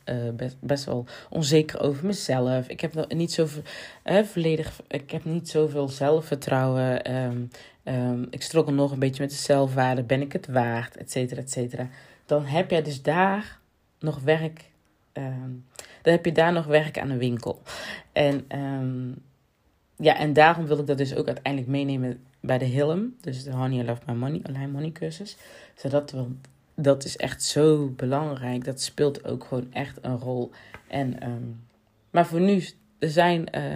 uh, 0.06 0.26
uh, 0.26 0.48
best, 0.60 0.84
wel 0.84 1.06
onzeker 1.30 1.80
over 1.80 2.06
mezelf. 2.06 2.68
Ik 2.68 2.80
heb 2.80 3.12
niet 3.14 3.32
zoveel, 3.32 3.62
uh, 4.04 4.22
volledig, 4.22 4.80
ik 4.88 5.10
heb 5.10 5.24
niet 5.24 5.48
zoveel 5.48 5.88
zelfvertrouwen. 5.88 7.14
Um, 7.14 7.50
um, 7.84 8.26
ik 8.30 8.42
struggle 8.42 8.74
nog 8.74 8.92
een 8.92 8.98
beetje 8.98 9.22
met 9.22 9.30
de 9.30 9.36
zelfwaarde. 9.36 10.02
Ben 10.02 10.20
ik 10.20 10.32
het 10.32 10.46
waard? 10.46 10.96
Et 10.96 11.10
cetera, 11.10 11.40
et 11.40 11.50
cetera. 11.50 11.88
Dan 12.26 12.44
heb 12.44 12.70
jij 12.70 12.82
dus 12.82 13.02
daar 13.02 13.58
nog 13.98 14.20
werk. 14.20 14.70
Um, 15.12 15.66
dan 16.02 16.12
heb 16.12 16.24
je 16.24 16.32
daar 16.32 16.52
nog 16.52 16.66
werk 16.66 16.98
aan 16.98 17.10
een 17.10 17.18
winkel. 17.18 17.62
En 18.12 18.44
ja, 20.02 20.16
en 20.16 20.32
daarom 20.32 20.66
wil 20.66 20.78
ik 20.78 20.86
dat 20.86 20.98
dus 20.98 21.14
ook 21.14 21.26
uiteindelijk 21.26 21.72
meenemen 21.72 22.20
bij 22.40 22.58
de 22.58 22.64
Hilm. 22.64 23.16
Dus 23.20 23.44
de 23.44 23.52
Honey 23.52 23.78
I 23.78 23.84
Love 23.84 24.00
My 24.06 24.12
Money, 24.12 24.40
online 24.48 24.72
money 24.72 24.92
cursus. 24.92 25.36
Zodat 25.74 26.10
we, 26.10 26.24
dat 26.74 27.04
is 27.04 27.16
echt 27.16 27.42
zo 27.42 27.88
belangrijk. 27.88 28.64
Dat 28.64 28.80
speelt 28.80 29.24
ook 29.24 29.44
gewoon 29.44 29.72
echt 29.72 29.98
een 30.00 30.18
rol. 30.18 30.50
En, 30.88 31.28
um, 31.28 31.60
maar 32.10 32.26
voor 32.26 32.40
nu, 32.40 32.64
er 32.98 33.10
zijn, 33.10 33.46
uh, 33.54 33.74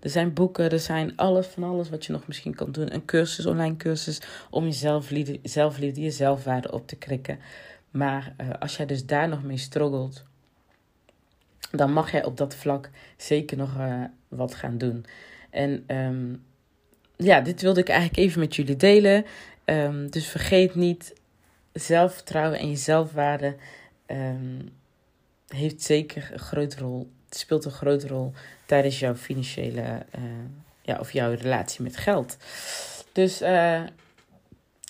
er 0.00 0.10
zijn 0.10 0.32
boeken, 0.32 0.70
er 0.70 0.80
zijn 0.80 1.16
alles 1.16 1.46
van 1.46 1.64
alles 1.64 1.88
wat 1.88 2.04
je 2.06 2.12
nog 2.12 2.26
misschien 2.26 2.54
kan 2.54 2.72
doen. 2.72 2.94
Een 2.94 3.04
cursus, 3.04 3.46
online 3.46 3.76
cursus, 3.76 4.20
om 4.50 4.64
je 4.64 4.72
zelfliefde, 4.72 5.38
zelfliefde 5.42 6.00
je 6.00 6.10
zelfwaarde 6.10 6.72
op 6.72 6.86
te 6.86 6.96
krikken. 6.96 7.38
Maar 7.90 8.34
uh, 8.40 8.50
als 8.58 8.76
jij 8.76 8.86
dus 8.86 9.06
daar 9.06 9.28
nog 9.28 9.42
mee 9.42 9.56
struggelt, 9.56 10.24
dan 11.70 11.92
mag 11.92 12.10
jij 12.10 12.24
op 12.24 12.36
dat 12.36 12.54
vlak 12.54 12.90
zeker 13.16 13.56
nog 13.56 13.76
uh, 13.78 14.04
wat 14.28 14.54
gaan 14.54 14.78
doen. 14.78 15.04
En 15.50 15.84
um, 15.96 16.44
ja, 17.16 17.40
dit 17.40 17.62
wilde 17.62 17.80
ik 17.80 17.88
eigenlijk 17.88 18.18
even 18.18 18.40
met 18.40 18.56
jullie 18.56 18.76
delen. 18.76 19.24
Um, 19.64 20.10
dus 20.10 20.26
vergeet 20.26 20.74
niet, 20.74 21.14
zelfvertrouwen 21.72 22.58
en 22.58 22.70
je 22.70 22.76
zelfwaarde 22.76 23.56
um, 24.06 24.68
heeft 25.48 25.82
zeker 25.82 26.30
een 26.32 26.38
grote 26.38 26.78
rol. 26.78 27.10
Speelt 27.30 27.64
een 27.64 27.70
grote 27.70 28.08
rol 28.08 28.32
tijdens 28.66 28.98
jouw 28.98 29.14
financiële 29.14 29.82
uh, 30.18 30.22
ja, 30.82 30.98
of 30.98 31.12
jouw 31.12 31.34
relatie 31.34 31.82
met 31.82 31.96
geld. 31.96 32.36
Dus 33.12 33.42
uh, 33.42 33.82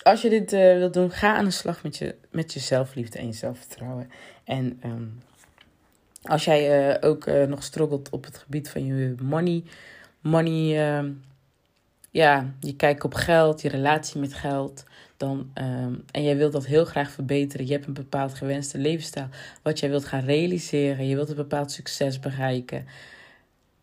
als 0.03 0.21
je 0.21 0.29
dit 0.29 0.53
uh, 0.53 0.59
wilt 0.59 0.93
doen, 0.93 1.11
ga 1.11 1.35
aan 1.35 1.45
de 1.45 1.51
slag 1.51 1.83
met 1.83 1.97
je, 1.97 2.15
met 2.31 2.53
je 2.53 2.59
zelfliefde 2.59 3.19
en 3.19 3.27
je 3.27 3.33
zelfvertrouwen. 3.33 4.11
En 4.43 4.81
als 6.23 6.45
jij 6.45 7.01
ook 7.03 7.25
nog 7.25 7.63
struggelt 7.63 8.09
op 8.09 8.25
het 8.25 8.37
gebied 8.37 8.69
van 8.69 8.85
je 8.85 9.15
money 9.21 9.63
money, 10.21 10.99
uh, 10.99 11.09
ja, 12.11 12.53
je 12.59 12.75
kijkt 12.75 13.03
op 13.03 13.13
geld, 13.13 13.61
je 13.61 13.69
relatie 13.69 14.19
met 14.19 14.33
geld. 14.33 14.85
Dan, 15.17 15.51
um, 15.53 16.03
en 16.11 16.23
jij 16.23 16.37
wilt 16.37 16.51
dat 16.51 16.65
heel 16.65 16.85
graag 16.85 17.11
verbeteren. 17.11 17.65
Je 17.65 17.71
hebt 17.71 17.87
een 17.87 17.93
bepaald 17.93 18.33
gewenste 18.33 18.77
levensstijl. 18.77 19.27
Wat 19.61 19.79
jij 19.79 19.89
wilt 19.89 20.05
gaan 20.05 20.23
realiseren. 20.23 21.07
Je 21.07 21.15
wilt 21.15 21.29
een 21.29 21.35
bepaald 21.35 21.71
succes 21.71 22.19
bereiken. 22.19 22.85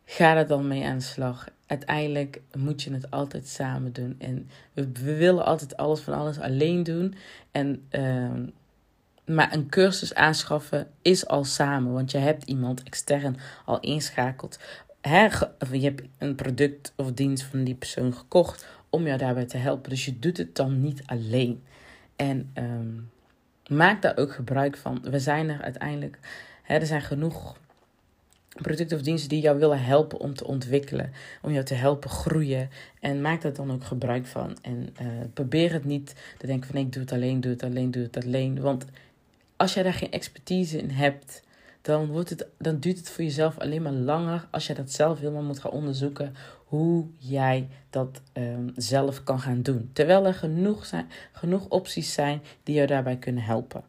Ga 0.05 0.37
er 0.37 0.47
dan 0.47 0.69
mee 0.69 0.85
aan 0.85 0.99
de 0.99 1.05
slag. 1.05 1.49
Uiteindelijk 1.67 2.41
moet 2.59 2.83
je 2.83 2.93
het 2.93 3.11
altijd 3.11 3.49
samen 3.49 3.93
doen. 3.93 4.15
En 4.19 4.51
we, 4.73 5.17
willen 5.17 5.45
altijd 5.45 5.77
alles 5.77 6.01
van 6.01 6.15
alles 6.15 6.39
alleen 6.41 6.83
doen. 6.83 7.15
En, 7.51 7.87
um, 7.91 8.53
maar 9.35 9.53
een 9.53 9.69
cursus 9.69 10.15
aanschaffen 10.15 10.87
is 11.03 11.27
al 11.27 11.45
samen. 11.45 11.93
Want 11.93 12.11
je 12.11 12.19
hebt 12.19 12.45
iemand 12.45 12.83
extern 12.83 13.37
al 13.65 13.81
inschakeld 13.81 14.59
hè, 15.09 15.29
je 15.73 15.85
hebt 15.85 16.03
een 16.19 16.35
product 16.35 16.93
of 16.97 17.13
dienst 17.13 17.45
van 17.45 17.65
die 17.65 17.75
persoon 17.75 18.15
gekocht 18.15 18.67
om 18.91 19.07
jou 19.07 19.19
daarbij 19.19 19.45
te 19.45 19.57
helpen. 19.57 19.91
Dus 19.91 20.05
je 20.05 20.19
doet 20.19 20.37
het 20.37 20.57
dan 20.57 20.81
niet 20.81 21.03
alleen. 21.07 21.63
En 22.17 22.51
um, 22.59 23.11
maak 23.77 24.03
daar 24.03 24.17
ook 24.17 24.33
gebruik 24.33 24.77
van. 24.77 25.03
We 25.03 25.19
zijn 25.19 25.49
er 25.49 25.63
uiteindelijk, 25.63 26.19
hè, 26.63 26.75
er 26.75 26.87
zijn 26.87 27.03
genoeg 27.03 27.57
producten 28.49 28.97
of 28.97 29.03
diensten 29.03 29.29
die 29.29 29.41
jou 29.41 29.59
willen 29.59 29.83
helpen 29.83 30.19
om 30.19 30.35
te 30.35 30.47
ontwikkelen, 30.47 31.13
om 31.43 31.53
jou 31.53 31.65
te 31.65 31.75
helpen 31.75 32.11
groeien. 32.11 32.71
En 33.01 33.21
maak 33.21 33.43
daar 33.43 33.53
dan 33.53 33.73
ook 33.73 33.85
gebruik 33.85 34.27
van. 34.27 34.57
En 34.63 34.95
uh, 35.03 35.09
probeer 35.35 35.73
het 35.73 35.85
niet 35.85 36.15
te 36.39 36.47
denken 36.47 36.71
van 36.71 36.81
ik 36.81 36.93
doe 36.93 37.03
het 37.03 37.13
alleen, 37.13 37.41
doe 37.41 37.53
het 37.53 37.63
alleen, 37.63 37.91
doe 37.91 38.03
het 38.03 38.25
alleen. 38.25 38.61
Want 38.61 38.85
als 39.57 39.75
jij 39.75 39.83
daar 39.83 39.95
geen 39.95 40.11
expertise 40.11 40.79
in 40.79 40.91
hebt, 40.91 41.43
dan, 41.85 42.07
wordt 42.07 42.31
het, 42.31 42.47
dan 42.59 42.79
duurt 42.79 42.99
het 42.99 43.11
voor 43.11 43.25
jezelf 43.25 43.59
alleen 43.59 43.83
maar 43.83 43.93
langer 43.93 44.47
als 44.51 44.67
je 44.67 44.75
dat 44.75 44.91
zelf 44.91 45.19
helemaal 45.19 45.43
moet 45.43 45.59
gaan 45.59 45.71
onderzoeken 45.71 46.35
hoe 46.65 47.07
jij 47.19 47.69
dat 47.91 48.21
um, 48.33 48.73
zelf 48.77 49.25
kan 49.25 49.41
gaan 49.41 49.63
doen. 49.63 49.91
Terwijl 49.93 50.27
er 50.27 50.35
genoeg, 50.35 50.87
zijn, 50.87 51.11
genoeg 51.33 51.69
opties 51.69 52.13
zijn 52.13 52.43
die 52.63 52.75
jou 52.75 52.87
daarbij 52.87 53.17
kunnen 53.17 53.43
helpen. 53.43 53.83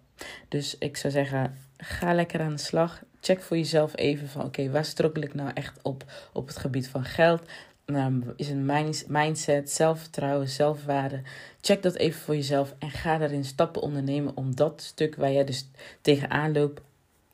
Dus 0.48 0.78
ik 0.78 0.98
zou 0.98 1.14
zeggen, 1.14 1.58
ga 1.78 2.14
lekker 2.14 2.42
aan 2.42 2.56
de 2.56 2.58
slag. 2.58 3.04
Check 3.20 3.42
voor 3.42 3.58
jezelf 3.58 3.98
even 3.98 4.30
van 4.30 4.46
oké, 4.46 4.70
waar 4.70 4.86
struggle 4.86 5.24
ik 5.24 5.34
nou 5.34 5.52
echt 5.54 5.80
op 5.82 6.06
op 6.34 6.48
het 6.48 6.58
gebied 6.58 6.88
van 6.88 7.04
geld? 7.04 7.42
Um, 7.86 8.34
is 8.36 8.50
een 8.50 8.94
mindset, 9.08 9.72
zelfvertrouwen, 9.72 10.50
zelfwaarde. 10.50 11.22
Check 11.62 11.84
dat 11.84 11.96
even 11.96 12.22
voor 12.22 12.36
jezelf 12.36 12.76
en 12.80 12.90
ga 12.90 13.18
daarin 13.18 13.46
stappen 13.46 13.82
ondernemen 13.82 14.38
om 14.38 14.56
dat 14.56 14.82
stuk 14.82 15.16
waar 15.16 15.32
jij 15.32 15.46
dus 15.46 15.70
tegenaan 16.02 16.54
loopt 16.54 16.82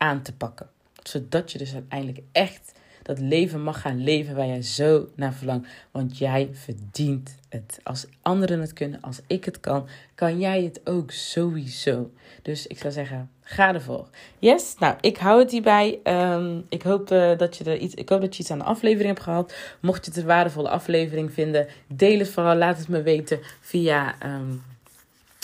aan 0.02 0.22
te 0.22 0.34
pakken. 0.34 0.70
Zodat 1.04 1.52
je 1.52 1.58
dus 1.58 1.74
uiteindelijk 1.74 2.20
echt 2.32 2.74
dat 3.04 3.20
leven 3.20 3.64
mag 3.64 3.82
gaan 3.82 4.04
leven 4.04 4.36
waar 4.36 4.48
jij 4.48 4.62
zo 4.62 5.10
naar 5.16 5.34
verlangt. 5.34 5.68
Want 5.92 6.18
jij 6.18 6.50
verdient 6.54 7.38
het. 7.50 7.80
Als 7.84 8.06
anderen 8.22 8.60
het 8.60 8.74
kunnen, 8.74 9.02
als 9.02 9.20
ik 9.28 9.46
het 9.46 9.60
kan, 9.60 9.88
kan 10.16 10.40
jij 10.40 10.64
het 10.64 10.82
ook 10.84 11.12
sowieso. 11.12 12.12
Dus 12.42 12.68
ik 12.68 12.78
zou 12.78 12.94
zeggen, 12.94 13.30
ga 13.42 13.74
ervoor. 13.74 14.08
Yes, 14.40 14.76
nou, 14.80 14.96
ik 15.02 15.18
hou 15.18 15.40
het 15.40 15.52
hierbij. 15.52 16.00
Um, 16.04 16.66
ik, 16.70 16.82
hoop, 16.82 17.12
uh, 17.12 17.38
dat 17.38 17.58
je 17.58 17.64
er 17.64 17.78
iets, 17.78 17.94
ik 17.94 18.10
hoop 18.10 18.22
dat 18.22 18.36
je 18.36 18.42
iets 18.42 18.52
aan 18.52 18.60
de 18.60 18.64
aflevering 18.64 19.08
hebt 19.08 19.24
gehad. 19.24 19.56
Mocht 19.80 20.06
je 20.06 20.12
het 20.12 20.20
een 20.20 20.26
waardevolle 20.26 20.70
aflevering 20.70 21.34
vinden, 21.34 21.68
deel 21.88 22.20
het 22.20 22.30
vooral. 22.30 22.56
Laat 22.56 22.78
het 22.78 22.88
me 22.88 23.02
weten 23.02 23.40
via... 23.60 24.16
Um, 24.26 24.62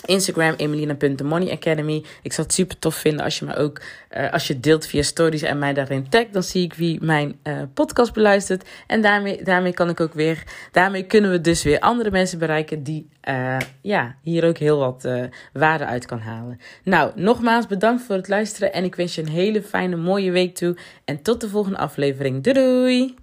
Instagram, 0.04 0.54
Emelina.money 0.56 1.52
Academy. 1.52 2.04
Ik 2.22 2.32
zou 2.32 2.46
het 2.46 2.56
super 2.56 2.78
tof 2.78 2.94
vinden 2.94 3.24
als 3.24 3.38
je 3.38 3.44
me 3.44 3.56
ook, 3.56 3.80
uh, 4.16 4.32
als 4.32 4.46
je 4.46 4.60
deelt 4.60 4.86
via 4.86 5.02
stories 5.02 5.42
en 5.42 5.58
mij 5.58 5.74
daarin 5.74 6.08
tagt. 6.08 6.32
Dan 6.32 6.42
zie 6.42 6.64
ik 6.64 6.74
wie 6.74 7.04
mijn 7.04 7.38
uh, 7.44 7.62
podcast 7.74 8.12
beluistert. 8.12 8.68
En 8.86 9.02
daarmee, 9.02 9.42
daarmee 9.42 9.72
kan 9.72 9.88
ik 9.88 10.00
ook 10.00 10.14
weer, 10.14 10.42
daarmee 10.72 11.02
kunnen 11.02 11.30
we 11.30 11.40
dus 11.40 11.62
weer 11.62 11.80
andere 11.80 12.10
mensen 12.10 12.38
bereiken 12.38 12.82
die 12.82 13.08
uh, 13.28 13.56
ja, 13.82 14.16
hier 14.22 14.44
ook 14.44 14.58
heel 14.58 14.78
wat 14.78 15.08
waarde 15.52 15.86
uit 15.86 16.06
kan 16.06 16.20
halen. 16.20 16.60
Nou, 16.84 17.12
nogmaals 17.14 17.66
bedankt 17.66 18.02
voor 18.02 18.16
het 18.16 18.28
luisteren 18.28 18.72
en 18.72 18.84
ik 18.84 18.94
wens 18.94 19.14
je 19.14 19.22
een 19.22 19.28
hele 19.28 19.62
fijne, 19.62 19.96
mooie 19.96 20.30
week 20.30 20.54
toe. 20.54 20.76
En 21.04 21.22
tot 21.22 21.40
de 21.40 21.48
volgende 21.48 21.78
aflevering. 21.78 22.42
Doei! 22.42 23.16